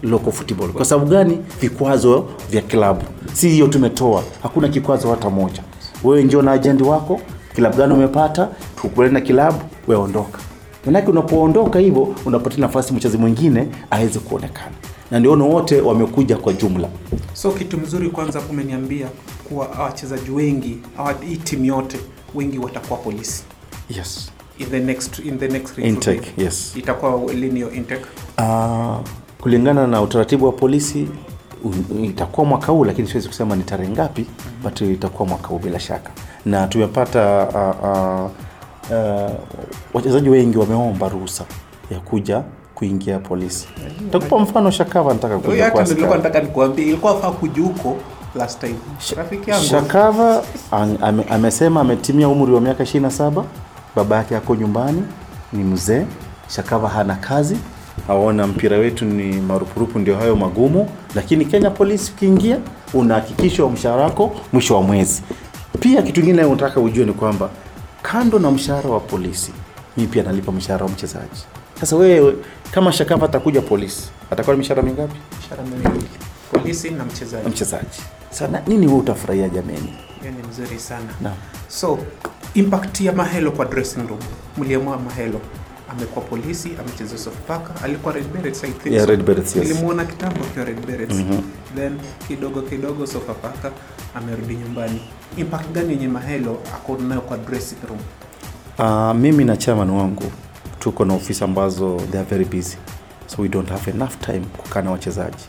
local. 0.02 0.32
football. 0.32 0.68
Kwa 0.72 0.84
sababu 0.84 1.10
gani? 1.10 1.38
Vikwazo 1.60 2.26
vya 2.50 2.62
klabu 2.62 3.02
si 3.32 3.48
hiyo 3.48 3.66
tumetoa. 3.66 4.22
Hakuna 4.42 4.68
kikwazo 4.68 5.10
hata 5.10 5.30
moja. 5.30 5.62
Wewe 6.04 6.24
njio 6.24 6.42
na 6.42 6.52
ajendi 6.52 6.82
wako 6.82 7.20
kilabu 7.54 7.76
gani 7.76 7.92
umepata 7.94 8.48
tukubali 8.76 9.12
na 9.12 9.20
kilabu 9.20 9.58
weondoka 9.88 10.38
manake 10.86 11.10
unapoondoka 11.10 11.78
hivyo 11.78 12.14
unapatia 12.24 12.60
nafasi 12.60 12.94
mchezaji 12.94 13.20
mwingine 13.20 13.68
aweze 13.90 14.18
kuonekana 14.18 14.72
na 15.10 15.20
ndiona 15.20 15.44
wote 15.44 15.80
wamekuja 15.80 16.36
kwa 16.36 16.52
jumla. 16.52 16.88
So 17.32 17.50
kitu 17.50 17.78
mzuri 17.78 18.10
kwanza 18.10 18.40
umeniambia 18.50 19.08
kuwa 19.48 19.68
wachezaji 19.68 20.30
wengi 20.30 20.78
hii 21.28 21.36
timu 21.36 21.64
yote 21.64 21.98
wengi 22.34 22.58
watakuwa 22.58 22.98
polisi. 22.98 23.44
Yes. 23.90 24.30
In 24.58 24.66
the 24.66 24.80
next 24.80 25.18
in 25.18 25.38
the 25.38 25.48
next 25.48 25.78
Intake, 25.78 26.32
yes. 26.42 26.72
itakuwa 26.76 27.32
lini 27.32 27.54
hiyo 27.54 27.70
intake? 27.72 28.04
Uh, 28.38 28.96
kulingana 29.40 29.86
na 29.86 30.02
utaratibu 30.02 30.46
wa 30.46 30.52
polisi 30.52 31.08
itakuwa 32.02 32.46
mwaka 32.46 32.72
huu 32.72 32.84
lakini 32.84 33.08
siwezi 33.08 33.28
kusema 33.28 33.56
ni 33.56 33.62
tarehe 33.62 33.90
ngapi 33.92 34.26
but 34.62 34.80
itakuwa 34.80 35.28
mwaka 35.28 35.48
huu 35.48 35.58
bila 35.58 35.80
shaka. 35.80 36.10
Na 36.46 36.66
tumepata 36.66 37.48
uh, 37.48 37.84
uh, 37.90 38.30
uh, 38.96 39.30
wachezaji 39.94 40.28
wengi 40.28 40.58
wameomba 40.58 41.08
ruhusa 41.08 41.44
ya 41.90 42.00
kuja 42.00 42.42
kuingia 42.84 43.18
polisi 43.18 43.68
takupa 44.12 44.38
mfano 44.38 44.70
shakava 44.70 45.12
nataka 45.12 45.38
kuja 45.38 45.70
kwa 45.70 45.82
nilikuwa 45.82 46.06
askari. 46.08 46.22
nataka 46.22 46.40
nikuambia 46.40 46.84
ilikuwa 46.84 47.20
faa 47.20 47.30
kuja 47.30 47.62
huko 47.62 47.96
last 48.34 48.60
time 48.60 48.74
rafiki 49.16 49.50
yangu 49.50 49.64
Shakava 49.64 50.42
am, 50.70 51.22
amesema 51.30 51.80
ametimia 51.80 52.28
umri 52.28 52.52
wa 52.52 52.60
miaka 52.60 52.84
27, 52.84 53.44
baba 53.96 54.16
yake 54.16 54.36
ako 54.36 54.54
nyumbani, 54.56 55.02
ni 55.52 55.64
mzee. 55.64 56.06
Shakava 56.48 56.88
hana 56.88 57.14
kazi, 57.14 57.56
aona 58.08 58.46
mpira 58.46 58.78
wetu 58.78 59.04
ni 59.04 59.40
marupurupu, 59.40 59.98
ndio 59.98 60.16
hayo 60.16 60.36
magumu. 60.36 60.88
Lakini 61.14 61.44
Kenya 61.44 61.70
polisi 61.70 62.12
ukiingia, 62.16 62.58
unahakikishwa 62.94 63.70
mshahara 63.70 64.02
wako 64.02 64.36
mwisho 64.52 64.74
wa 64.74 64.82
mwezi. 64.82 65.22
Pia 65.80 66.02
kitu 66.02 66.20
kingine 66.20 66.42
nataka 66.42 66.80
ujue 66.80 67.04
ni 67.06 67.12
kwamba 67.12 67.50
kando 68.02 68.38
na 68.38 68.50
mshahara 68.50 68.90
wa 68.90 69.00
polisi, 69.00 69.52
mimi 69.96 70.08
pia 70.08 70.22
nalipa 70.22 70.52
mshahara 70.52 70.84
wa 70.86 70.92
mchezaji. 70.92 71.44
Sasa 71.80 71.96
wewe 71.96 72.36
kama 72.70 72.92
Shakava 72.92 73.26
atakuja 73.26 73.60
polisi, 73.60 74.08
atakuwa 74.30 74.54
na 74.54 74.58
mishahara 74.58 74.82
mingapi? 74.82 75.18
Mishahara 75.36 75.62
miwili 75.62 76.06
polisi 76.52 76.90
na 76.90 77.04
mchezaji 77.04 77.44
Na 77.44 77.50
mchezaji. 77.50 78.00
Sana 78.30 78.62
nini 78.66 78.86
wewe 78.86 78.98
utafurahia 78.98 79.48
jameni? 79.48 79.94
hiyo 80.20 80.32
ni 80.32 80.48
mzuri 80.48 80.78
sana 80.80 81.06
Naam. 81.20 81.34
so 81.68 81.98
impact 82.54 83.00
ya 83.00 83.12
mahelo 83.12 83.50
kwa 83.52 83.64
dressing 83.64 84.00
room 84.08 84.18
mliamua 84.58 84.98
mahelo 84.98 85.40
amekuwa 85.90 86.24
polisi 86.24 86.70
amecheza 86.80 87.18
sofapaka 87.18 87.84
alikuwa 87.84 88.14
red 88.14 88.24
berets 88.32 88.64
I 88.64 88.70
think 88.70 88.94
Yeah. 88.94 89.06
Red 89.08 89.22
Berets, 89.22 89.56
yes. 89.56 89.68
nilimuona 89.68 90.04
kitambo 90.04 90.40
kwa 90.54 90.64
red 90.64 90.86
berets 90.86 91.14
then 91.76 91.98
kidogo 92.28 92.62
kidogo 92.62 93.06
sofapaka 93.06 93.70
amerudi 94.14 94.54
nyumbani 94.54 95.00
impact 95.36 95.70
gani 95.72 95.90
yenye 95.92 96.08
mahelo 96.08 96.58
ako 96.74 96.96
nayo 96.96 97.20
kwa 97.20 97.36
dressing 97.36 97.76
room 97.88 97.98
Uh, 98.78 99.16
mimi 99.16 99.44
na 99.44 99.56
chairman 99.56 99.90
wangu 99.90 100.22
tuko 100.84 101.04
na 101.04 101.14
ofisi 101.14 101.44
ambazo 101.44 101.96
they 102.10 102.20
are 102.20 102.28
very 102.30 102.44
busy. 102.44 102.76
So 103.26 103.42
we 103.42 103.48
don't 103.48 103.68
have 103.70 103.90
enough 103.90 104.16
time 104.20 104.40
kukaa 104.56 104.82
na 104.82 104.90
wachezaji. 104.90 105.44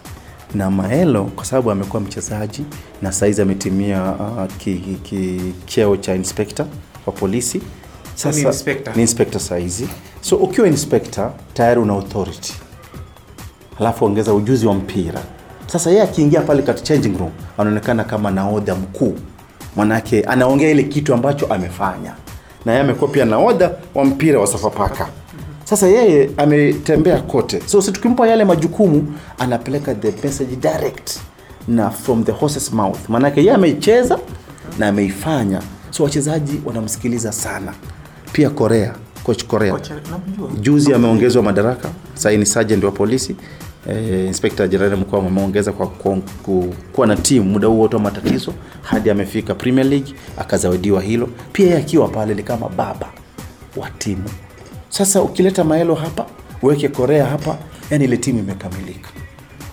Na 0.54 0.72
maelo 0.72 1.24
kwa 1.24 1.46
sababu 1.46 1.72
amekuwa 1.72 2.02
mchezaji 2.02 2.66
na 3.02 3.12
saizi 3.12 3.42
ametimia 3.42 4.12
uh, 4.12 4.56
ki, 4.58 4.76
ki, 5.04 5.42
cheo 5.66 5.98
cha 5.98 6.16
inspector 6.16 6.66
wa 7.06 7.14
polisi. 7.14 7.62
Sasa 8.16 8.40
ni 8.40 8.46
inspector? 8.48 8.96
ni 8.96 9.02
inspector 9.02 9.42
saizi. 9.42 9.88
So 10.22 10.36
ukiwa 10.36 10.68
inspector 10.68 11.32
tayari 11.54 11.80
una 11.82 11.94
authority. 11.94 12.54
Alafu 13.80 14.06
ongeza 14.06 14.34
ujuzi 14.34 14.68
wa 14.68 14.74
mpira. 14.74 15.22
Sasa 15.68 15.90
yeye 15.90 16.02
akiingia 16.02 16.42
pale 16.42 16.64
changing 16.64 17.18
room 17.18 17.32
anaonekana 17.58 18.04
kama 18.04 18.32
naodha 18.32 18.76
mkuu. 18.76 19.16
Manake 19.76 20.24
anaongea 20.24 20.70
ile 20.70 20.84
kitu 20.84 21.14
ambacho 21.14 21.46
amefanya. 21.46 22.14
Na 22.66 22.72
yeye 22.72 22.84
amekuwa 22.84 23.12
pia 23.12 23.26
naodha 23.26 23.72
wa 23.96 24.06
mpira 24.06 24.40
wa 24.40 24.48
sofapaka 24.48 25.08
sasa 25.66 25.88
yeye 25.88 26.30
ametembea 26.38 27.22
kote. 27.22 27.62
So 27.66 27.82
si 27.82 27.92
tukimpa 27.92 28.28
yale 28.28 28.46
majukumu 28.46 29.14
anapeleka 29.40 29.96
the 29.96 30.12
message 30.28 30.56
direct 30.56 31.20
na 31.68 31.90
from 31.90 32.24
the 32.24 32.32
horse's 32.32 32.72
mouth. 32.74 33.10
Maanake 33.10 33.40
yeye 33.40 33.54
ameicheza 33.54 34.20
na 34.80 34.88
ameifanya. 34.88 35.62
So 35.92 36.04
wachezaji 36.04 36.62
wanamsikiliza 36.66 37.32
sana. 37.32 37.74
Pia 38.32 38.50
korea 38.50 38.96
coach 39.24 39.44
korea. 39.46 39.80
Juzi 40.62 40.94
ameongezwa 40.94 41.44
madaraka. 41.44 41.90
Sahii 42.14 42.38
ni 42.38 42.46
sergeant 42.46 42.84
wa 42.84 42.92
polisi. 42.92 43.36
Eh, 43.90 44.26
inspector 44.28 44.68
jenerali 44.70 44.96
mkuu 44.96 45.18
ameongeza 45.18 45.72
kwa 45.72 45.88
ku- 45.88 46.22
ku- 46.44 46.74
kuwa 46.94 47.08
na 47.08 47.16
timu 47.16 47.50
muda 47.50 47.68
huo 47.68 47.78
wote 47.78 47.96
wa 47.96 48.02
matatizo 48.02 48.54
hadi 48.82 49.10
amefika 49.10 49.56
premier 49.56 49.88
league 49.88 50.14
akazawadiwa 50.38 51.02
hilo. 51.02 51.30
Pia 51.54 51.66
yeye 51.66 51.78
akiwa 51.78 52.08
pale 52.08 52.34
ni 52.34 52.44
kama 52.44 52.70
baba 52.70 53.08
wa 53.78 53.90
timu 53.90 54.24
sasa 54.98 55.22
ukileta 55.22 55.64
maelo 55.64 55.96
hapa 55.96 56.26
uweke 56.62 56.88
korea 56.90 57.26
hapa 57.26 57.58
yani 57.90 58.04
ile 58.04 58.18
timu 58.18 58.40
imekamilika. 58.40 59.10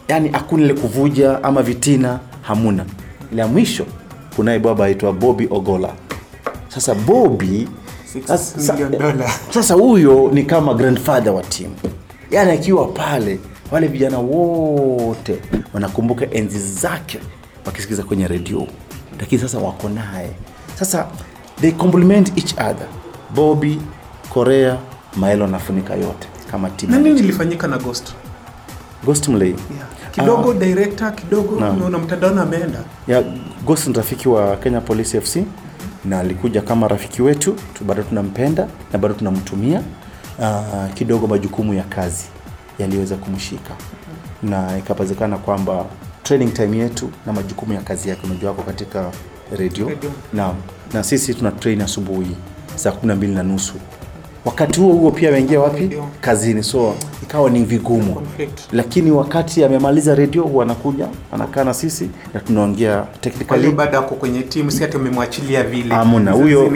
Yani 0.09 0.29
hakuna 0.29 0.65
ile 0.65 0.75
kuvuja 0.75 1.45
ama 1.45 1.63
vitina 1.63 2.21
hamuna. 2.43 2.85
La 3.37 3.47
mwisho 3.47 3.87
kunaye 4.37 4.59
baba 4.59 4.85
aitwa 4.85 5.13
bobi 5.13 5.49
ogola. 5.51 5.89
Sasa 6.69 6.95
Bobby 6.95 7.69
sasa- 8.27 8.59
sasa 9.51 9.75
huyo 9.75 10.31
ni 10.33 10.43
kama 10.43 10.75
grandfather 10.75 11.33
wa 11.33 11.43
timu. 11.43 11.75
Yani 12.31 12.51
akiwa 12.53 12.87
pale 12.87 13.39
wale 13.71 13.87
vijana 13.87 14.19
wote 14.19 15.39
wanakumbuka 15.75 16.31
enzi 16.31 16.59
zake 16.59 17.19
wakisikiza 17.67 18.03
kwenye 18.03 18.29
redio 18.29 18.67
lakini 19.21 19.41
sasa 19.41 19.59
wako 19.59 19.89
naye. 19.89 20.31
Sasa 20.79 21.07
they 21.61 21.71
complement 21.73 22.33
each 22.39 22.53
other. 22.53 22.87
Bobi 23.35 23.79
korea 24.31 24.79
maelo 25.17 25.45
anafunika 25.45 25.95
yote 25.95 26.29
kama 26.51 26.71
timu 26.71 26.99
nini 27.01 27.21
ilifanyika 27.21 27.69
na 27.69 27.79
ghost? 27.79 28.13
Ghost 29.05 29.29
mlei. 29.29 29.57
Kidogo 30.11 30.55
director 30.55 31.15
kidogo 31.15 31.61
na, 31.61 31.71
unaona 31.71 31.99
mtandaoni 31.99 32.41
ameenda. 32.41 32.79
Ya 33.09 33.23
Ghost 33.67 33.87
ni 33.87 33.93
rafiki 33.95 34.29
wa 34.29 34.57
Kenya 34.57 34.81
Police 34.81 35.21
FC 35.21 35.37
na 36.05 36.19
alikuja 36.21 36.63
kama 36.63 36.89
rafiki 36.89 37.23
wetu 37.23 37.53
tu, 37.75 37.85
bado 37.85 38.03
tunampenda 38.03 38.67
na 38.93 38.99
bado 38.99 39.15
tunamtumia. 39.15 39.83
Uh, 40.39 40.95
kidogo 40.95 41.27
majukumu 41.27 41.75
ya 41.75 41.83
kazi 41.85 42.25
yaliweza 42.79 43.17
kumshika. 43.17 43.75
Na 44.43 44.79
ikapazekana 44.79 45.39
kwamba 45.39 45.85
training 46.23 46.53
time 46.55 46.77
yetu 46.79 47.11
na 47.27 47.33
majukumu 47.33 47.73
ya 47.73 47.81
kazi 47.81 48.09
yake, 48.09 48.21
unajua 48.27 48.51
wako 48.51 48.63
katika 48.63 49.11
Radio. 49.59 49.91
na, 50.33 50.55
na 50.93 51.05
sisi 51.05 51.35
tuna 51.35 51.51
train 51.51 51.81
asubuhi 51.81 52.37
saa 52.75 52.93
kumi 52.93 53.09
na 53.09 53.15
mbili 53.17 53.35
na 53.35 53.43
nusu 53.43 53.75
wakati 54.45 54.81
huo 54.81 54.93
huo 54.93 55.11
pia 55.11 55.29
ameingia 55.29 55.61
wapi? 55.61 55.91
Kazini, 56.21 56.63
so 56.63 56.95
ikawa 57.23 57.51
ni 57.51 57.65
vigumu. 57.65 58.17
Lakini 58.73 59.11
wakati 59.11 59.65
amemaliza 59.65 60.15
redio 60.15 60.43
huwa 60.43 60.65
anakuja 60.65 61.09
anakaa 61.33 61.65
na 61.65 61.75
sisi 61.75 62.11
na 62.35 62.41
tunaongea 62.41 63.07
technically. 63.21 63.71
Baada 63.73 63.97
yako 63.97 64.15
kwenye 64.15 64.43
timu 64.43 64.71
si 64.71 64.85
ati 64.85 64.97
umemwachilia 64.97 65.63
vile. 65.65 65.95
Amuna 65.95 66.33
huyo 66.33 66.73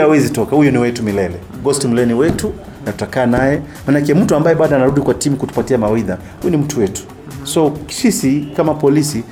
hawezi 0.00 0.30
toka. 0.30 0.56
Huyo 0.56 0.70
ni 0.70 0.78
wetu 0.78 1.02
milele. 1.02 1.34
Ghost 1.62 1.84
milele 1.84 2.06
ni 2.06 2.14
wetu 2.14 2.52
na 2.86 2.92
tutakaa 2.92 3.26
naye. 3.26 3.60
Manake 3.86 4.14
mtu 4.14 4.34
ambaye 4.34 4.56
bado 4.56 4.76
anarudi 4.76 5.00
kwa 5.00 5.14
timu 5.14 5.36
kutupatia 5.36 5.78
mawaidha 5.78 6.18
huyu 6.42 6.50
ni 6.50 6.56
mtu 6.56 6.80
wetu. 6.80 7.02
So 7.44 7.72
sisi 7.88 8.48
kama 8.56 8.74
polisi 8.74 9.22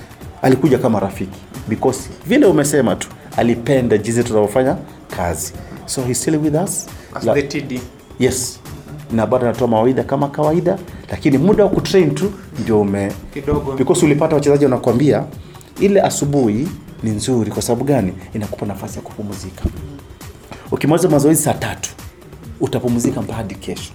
alikuja 0.43 0.79
kama 0.79 1.01
rafiki. 1.01 1.39
Because 1.69 2.01
vile 2.27 2.47
umesema 2.47 2.97
tu 2.97 3.09
alipenda 3.37 3.99
jinsi 3.99 4.25
tunavyofanya 4.25 4.77
kazi. 5.17 5.53
So 5.87 6.03
he's 6.03 6.21
still 6.23 6.37
with 6.37 6.55
us 6.65 6.87
La- 7.25 7.35
the 7.35 7.43
TD. 7.43 7.81
yes. 8.19 8.61
Na 9.13 9.27
bado 9.27 9.45
anatoa 9.45 9.69
mawaidha 9.69 10.03
kama 10.03 10.29
kawaida 10.29 10.79
lakini 11.11 11.39
muda 11.39 11.65
wa 11.65 11.71
kutrain 11.71 12.15
tu 12.15 12.33
ndio 12.63 12.81
ume 12.81 13.13
kidogo. 13.35 13.73
Because 13.73 14.07
ulipata 14.07 14.35
wachezaji 14.35 14.65
wanakwambia 14.65 15.25
ile 15.81 16.01
asubuhi 16.03 16.69
ni 17.03 17.11
nzuri. 17.11 17.51
Kwa 17.51 17.63
sababu 17.63 17.85
gani? 17.85 18.13
Inakupa 18.35 18.67
nafasi 18.67 18.97
ya 18.97 19.03
kupumzika. 19.03 19.63
Ukimaliza 20.73 21.09
mazoezi 21.09 21.43
saa 21.43 21.55
tatu 21.55 21.91
utapumzika 22.61 23.21
mpaka 23.23 23.37
hadi 23.37 23.55
kesho. 23.55 23.93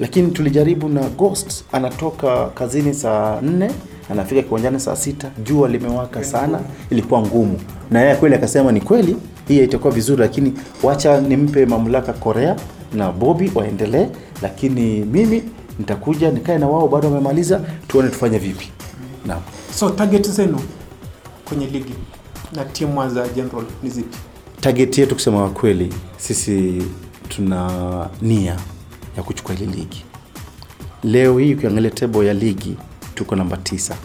Lakini 0.00 0.30
tulijaribu 0.30 0.88
na 0.88 1.00
ghost 1.08 1.64
anatoka 1.72 2.46
kazini 2.46 2.94
saa 2.94 3.40
nne 3.42 3.70
anafika 4.10 4.42
kiwanjani 4.42 4.80
saa 4.80 4.96
sita 4.96 5.30
jua 5.44 5.68
limewaka 5.68 6.24
sana 6.24 6.60
ilikuwa 6.90 7.20
ngumu. 7.22 7.60
Na 7.90 8.00
yeye 8.00 8.14
kweli 8.14 8.34
akasema 8.34 8.72
ni 8.72 8.80
kweli 8.80 9.16
hii 9.48 9.64
itakuwa 9.64 9.92
vizuri 9.92 10.20
lakini 10.22 10.52
wacha 10.82 11.20
nimpe 11.20 11.66
mamlaka 11.66 12.12
korea 12.12 12.56
na 12.94 13.12
bobi 13.12 13.52
waendelee 13.54 14.06
lakini 14.42 15.00
mimi 15.00 15.42
nitakuja 15.78 16.30
nikae 16.30 16.58
na 16.58 16.68
wao 16.68 16.88
bado 16.88 17.08
wamemaliza 17.08 17.60
tuone 17.88 18.08
tufanye 18.08 18.38
vipi. 18.38 18.68
Naam. 19.26 19.40
So 19.74 19.90
target 19.90 20.28
zenu 20.30 20.60
kwenye 21.44 21.66
ligi 21.66 21.94
na 22.52 22.64
timu 22.64 23.08
za 23.08 23.28
general 23.28 23.64
ni 23.82 23.90
zipi? 23.90 24.16
Target 24.60 24.98
yetu 24.98 25.14
kusema 25.14 25.48
kweli 25.50 25.94
sisi 26.16 26.82
tuna 27.28 28.08
nia 28.22 28.56
ya 29.16 29.22
kuchukua 29.22 29.54
ile 29.54 29.66
ligi. 29.66 30.04
Leo 31.04 31.38
hii 31.38 31.54
ukiangalia 31.54 31.90
tebo 31.90 32.24
ya 32.24 32.34
ligi 32.34 32.76
tuko 33.14 33.36
namba 33.36 33.56
tisa. 33.56 33.96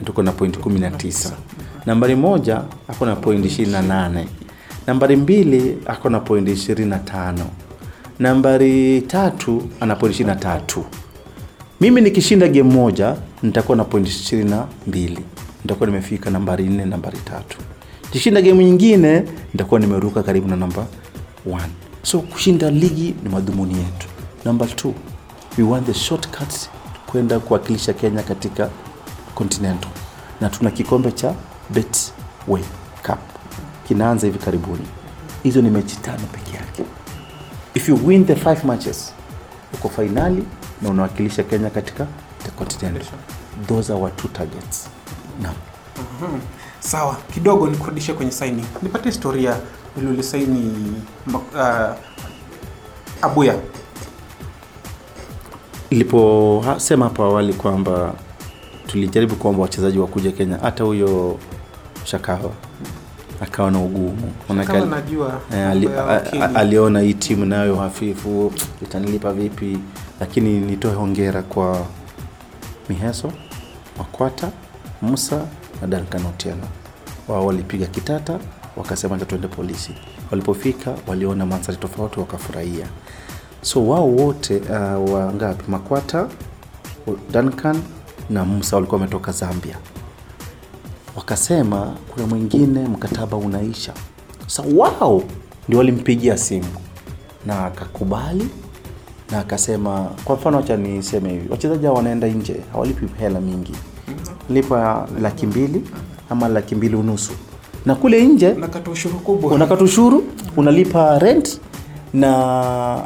Na 0.00 0.06
tuko 0.06 0.22
na 0.22 0.32
point 0.32 0.56
19 0.58 1.30
nambari 1.86 2.16
moja 2.16 2.62
ako 2.88 3.06
na 3.06 3.16
point 3.16 3.44
28 3.44 4.24
nambari 4.86 5.16
mbili 5.16 5.78
ako 5.86 6.10
na 6.10 6.20
pointi 6.20 6.52
25 6.52 7.34
nambari 8.18 9.00
tatu 9.00 9.62
ana 9.80 9.96
pointi 9.96 10.24
23 10.24 10.82
mimi 11.80 12.00
nikishinda 12.00 12.48
game 12.48 12.74
moja 12.74 13.16
nitakuwa 13.42 13.76
na 13.76 13.84
pointi 13.84 14.10
22, 14.36 15.18
nitakuwa 15.64 15.86
nimefika 15.86 16.30
nambari 16.30 16.64
4, 16.64 16.86
nambari 16.88 17.18
tatu. 17.18 17.58
Nikishinda 18.04 18.42
game 18.42 18.64
nyingine 18.64 19.22
nitakuwa 19.52 19.80
nimeruka 19.80 20.22
karibu 20.22 20.48
na 20.48 20.56
namba 20.56 20.86
1. 21.48 21.60
so 22.02 22.18
kushinda 22.20 22.70
ligi 22.70 23.14
ni 23.22 23.28
madhumuni 23.28 23.74
yetu. 23.74 24.08
Number 24.44 24.68
2, 24.68 24.92
we 25.58 25.64
want 25.64 25.86
the 25.86 25.94
shortcuts 25.94 26.70
kwenda 27.06 27.38
kuwakilisha 27.38 27.92
kenya 27.92 28.22
katika 28.22 28.70
continental. 29.34 29.90
Na 30.40 30.48
tuna 30.48 30.70
kikombe 30.70 31.12
cha 31.12 31.34
betway 31.70 32.62
kinaanza 33.88 34.26
hivi 34.26 34.38
karibuni. 34.38 34.86
Hizo 35.42 35.62
ni 35.62 35.70
mechi 35.70 35.96
tano 35.96 36.26
peke 36.32 36.56
yake. 36.56 36.84
If 37.74 37.88
you 37.88 38.06
win 38.06 38.26
the 38.26 38.36
five 38.36 38.64
matches 38.64 39.12
uko 39.74 39.88
fainali 39.88 40.44
na 40.82 40.90
unawakilisha 40.90 41.42
kenya 41.42 41.70
katika 41.70 42.06
the 42.44 42.50
continent. 42.50 43.04
Those 43.68 43.92
are 43.92 44.02
our 44.02 44.16
two 44.16 44.28
targets. 44.28 44.88
Naam. 45.42 45.54
-hmm. 46.20 46.38
sawa 46.80 47.16
kidogo 47.34 47.66
nikurudishe 47.66 48.12
kwenye 48.12 48.30
signing. 48.32 48.64
Nipate 48.82 49.08
historia 49.08 49.56
vile 49.96 50.10
ulisaini 50.10 50.92
uh, 51.34 51.40
abuya. 53.22 53.54
Niliposema 55.90 57.04
hapo 57.04 57.24
awali 57.24 57.52
kwamba 57.52 58.14
tulijaribu 58.86 59.36
kuomba 59.36 59.62
wachezaji 59.62 59.98
wakuja 59.98 60.32
kenya. 60.32 60.58
Hata 60.62 60.84
huyo 60.84 61.38
shakawa 62.04 62.50
akawa 63.40 63.70
na 63.70 63.78
ugumu. 63.78 64.32
Eh, 65.52 66.50
aliona 66.54 67.00
hii 67.00 67.14
timu 67.14 67.44
nayo 67.46 67.76
hafifu 67.76 68.52
itanilipa 68.82 69.32
vipi? 69.32 69.78
Lakini 70.20 70.60
nitoe 70.60 70.94
hongera 70.94 71.42
kwa 71.42 71.86
miheso 72.88 73.32
makwata 73.98 74.50
musa 75.02 75.46
na 75.80 75.86
duncan 75.86 76.26
otieno. 76.26 76.66
Wao 77.28 77.46
walipiga 77.46 77.86
kitata 77.86 78.38
wakasema 78.76 79.18
tatuende 79.18 79.48
tuende 79.48 79.56
polisi. 79.56 79.94
Walipofika 80.30 80.94
waliona 81.06 81.46
mandhari 81.46 81.78
tofauti 81.78 82.20
wakafurahia. 82.20 82.86
So 83.62 83.86
wao 83.88 84.08
wote 84.10 84.56
uh, 84.56 85.14
wangapi 85.14 85.70
makwata 85.70 86.28
duncan 87.32 87.82
na 88.30 88.44
musa 88.44 88.76
walikuwa 88.76 89.00
wametoka 89.00 89.32
zambia 89.32 89.76
wakasema 91.16 91.94
kuna 92.14 92.26
mwingine 92.26 92.80
mkataba 92.88 93.36
unaisha. 93.36 93.92
Sa 94.46 94.64
wao 94.76 95.22
ndio 95.68 95.78
walimpigia 95.78 96.36
simu 96.38 96.66
na 97.46 97.66
akakubali 97.66 98.48
na 99.30 99.38
akasema 99.38 100.10
kwa 100.24 100.36
mfano 100.36 100.56
wacha 100.56 100.76
niseme 100.76 101.30
hivi 101.30 101.48
wachezaji 101.50 101.86
hao 101.86 101.94
wanaenda 101.94 102.28
nje 102.28 102.56
hawalipi 102.72 103.06
hela 103.18 103.40
mingi. 103.40 103.72
Lipa 104.50 105.08
laki 105.20 105.46
mbili 105.46 105.84
ama 106.30 106.48
laki 106.48 106.74
mbili 106.74 106.96
unusu. 106.96 107.32
Na 107.86 107.94
kule 107.94 108.26
nje 108.26 108.48
unakata 108.52 108.90
ushuru 108.90 109.18
kubwa. 109.18 109.52
unakata 109.52 109.84
ushuru 109.84 110.24
unalipa 110.56 111.18
rent 111.18 111.60
na 112.14 113.02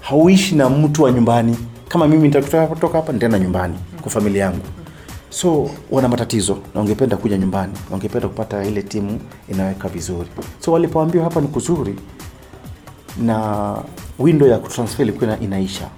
hauishi 0.00 0.54
na 0.54 0.68
mtu 0.70 1.02
wa 1.02 1.12
nyumbani. 1.12 1.56
Kama 1.88 2.08
mimi 2.08 2.22
nitakutoka 2.28 2.98
hapa 2.98 3.12
nitaenda 3.12 3.38
nyumbani 3.38 3.74
kwa 4.02 4.10
familia 4.10 4.44
yangu 4.44 4.60
so 5.30 5.70
wana 5.90 6.08
matatizo 6.08 6.58
na 6.74 6.80
wangependa 6.80 7.16
kuja 7.16 7.38
nyumbani 7.38 7.72
wangependa 7.90 8.28
kupata 8.28 8.64
ile 8.64 8.82
timu 8.82 9.20
inaweka 9.48 9.88
vizuri. 9.88 10.28
So 10.60 10.72
walipoambiwa 10.72 11.24
hapa 11.24 11.40
ni 11.40 11.48
kuzuri 11.48 11.94
na 13.22 13.76
window 14.18 14.48
ya 14.48 14.58
kutransfer 14.58 15.02
ilikuwa 15.06 15.40
inaisha. 15.40 15.88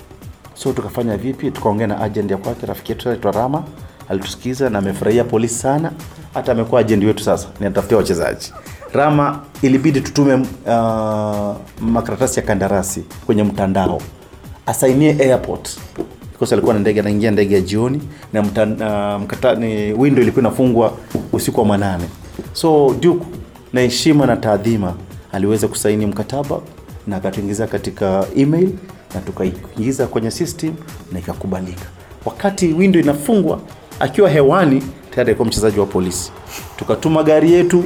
So 0.54 0.72
tukafanya 0.72 1.16
vipi? 1.16 1.50
Tukaongea 1.50 1.86
na 1.86 2.00
agent 2.00 2.30
ya 2.30 2.36
kwake 2.36 2.66
rafiki 2.66 2.92
yetu 2.92 3.08
anaitwa 3.08 3.32
rama 3.32 3.62
alitusikiza 4.08 4.70
na 4.70 4.78
amefurahia 4.78 5.24
polisi 5.24 5.54
sana. 5.54 5.92
Hata 6.34 6.52
amekuwa 6.52 6.80
agent 6.80 7.04
wetu 7.04 7.24
sasa 7.24 7.48
ni 7.60 7.66
atafutia 7.66 7.96
wachezaji. 7.96 8.52
Rama 8.92 9.40
ilibidi 9.62 10.00
tutume 10.00 10.34
uh, 10.34 11.56
makaratasi 11.80 12.40
ya 12.40 12.46
kandarasi 12.46 13.04
kwenye 13.26 13.42
mtandao. 13.42 14.00
Asainie 14.66 15.10
airport 15.10 15.78
because 16.40 16.54
alikuwa 16.54 16.74
na 16.74 16.80
ndege 16.80 17.00
anaingia 17.00 17.30
ndege 17.30 17.54
ya 17.54 17.60
jioni 17.60 18.00
na 18.32 18.42
mta, 18.42 18.62
uh, 18.62 19.22
mkata, 19.22 19.54
ni 19.54 19.92
window 19.92 20.22
ilikuwa 20.22 20.42
inafungwa 20.42 20.92
usiku 21.32 21.60
wa 21.60 21.66
manane. 21.66 22.04
So 22.52 22.96
duke 23.00 23.26
na 23.72 23.80
heshima 23.80 24.26
na 24.26 24.36
taadhima 24.36 24.94
aliweza 25.32 25.68
kusaini 25.68 26.06
mkataba 26.06 26.60
na 27.06 27.16
akatuingiza 27.16 27.66
katika 27.66 28.26
email 28.36 28.68
na 29.14 29.20
tukaingiza 29.20 30.06
kwenye 30.06 30.30
system 30.30 30.72
na 31.12 31.18
ikakubalika. 31.18 31.84
Wakati 32.24 32.72
window 32.72 33.02
inafungwa 33.02 33.60
akiwa 34.00 34.30
hewani 34.30 34.82
tayari 35.10 35.30
alikuwa 35.30 35.48
mchezaji 35.48 35.80
wa 35.80 35.86
polisi. 35.86 36.32
Tukatuma 36.76 37.22
gari 37.22 37.52
yetu 37.52 37.84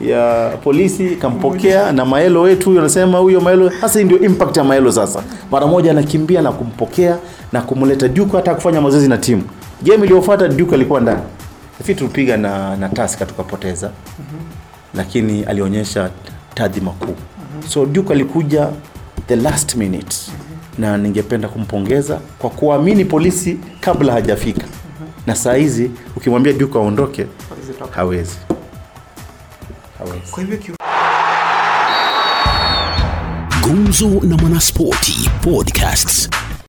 ya 0.00 0.50
polisi 0.64 1.06
ikampokea 1.06 1.92
na 1.92 2.04
maelo 2.04 2.40
wetu 2.42 2.68
huyo 2.68 2.80
anasema 2.80 3.18
huyo 3.18 3.40
maelo 3.40 3.68
hasa 3.80 4.02
ndio 4.02 4.18
impact 4.20 4.56
ya 4.56 4.64
maelo 4.64 4.92
sasa. 4.92 5.22
Mara 5.50 5.66
moja 5.66 5.90
anakimbia 5.90 6.42
na 6.42 6.52
kumpokea 6.52 7.18
na 7.52 7.60
kumleta 7.60 8.08
duke 8.08 8.36
hata 8.36 8.54
kufanya 8.54 8.80
mazoezi 8.80 9.08
na 9.08 9.18
timu. 9.18 9.42
Game 9.82 10.04
iliyofuata 10.04 10.48
duke 10.48 10.74
alikuwa 10.74 11.00
ndani. 11.00 11.20
Nafikiri 11.72 11.94
tulipiga 11.98 12.36
na, 12.36 12.76
na 12.76 12.88
Tusker 12.88 13.26
tukapoteza 13.26 13.90
lakini 14.94 15.44
alionyesha 15.44 16.10
tadhima 16.54 16.90
kuu 16.90 17.14
so 17.68 17.86
duke 17.86 18.12
alikuja 18.12 18.68
the 19.26 19.36
last 19.36 19.74
minute. 19.74 20.16
Na 20.78 20.96
ningependa 20.98 21.48
kumpongeza 21.48 22.20
kwa 22.38 22.50
kuamini 22.50 23.04
polisi 23.04 23.58
kabla 23.80 24.12
hajafika. 24.12 24.64
Na 25.26 25.34
saa 25.34 25.54
hizi 25.54 25.90
ukimwambia 26.16 26.52
duke 26.52 26.78
aondoke 26.78 27.26
hawezi 27.90 28.36
Kwa 30.30 30.42
hivyo 30.42 30.58
kiu- 30.58 30.74
Gumzo 33.62 34.08
na 34.22 34.36
Mwanaspoti 34.36 35.30
Podcasts. 35.42 36.28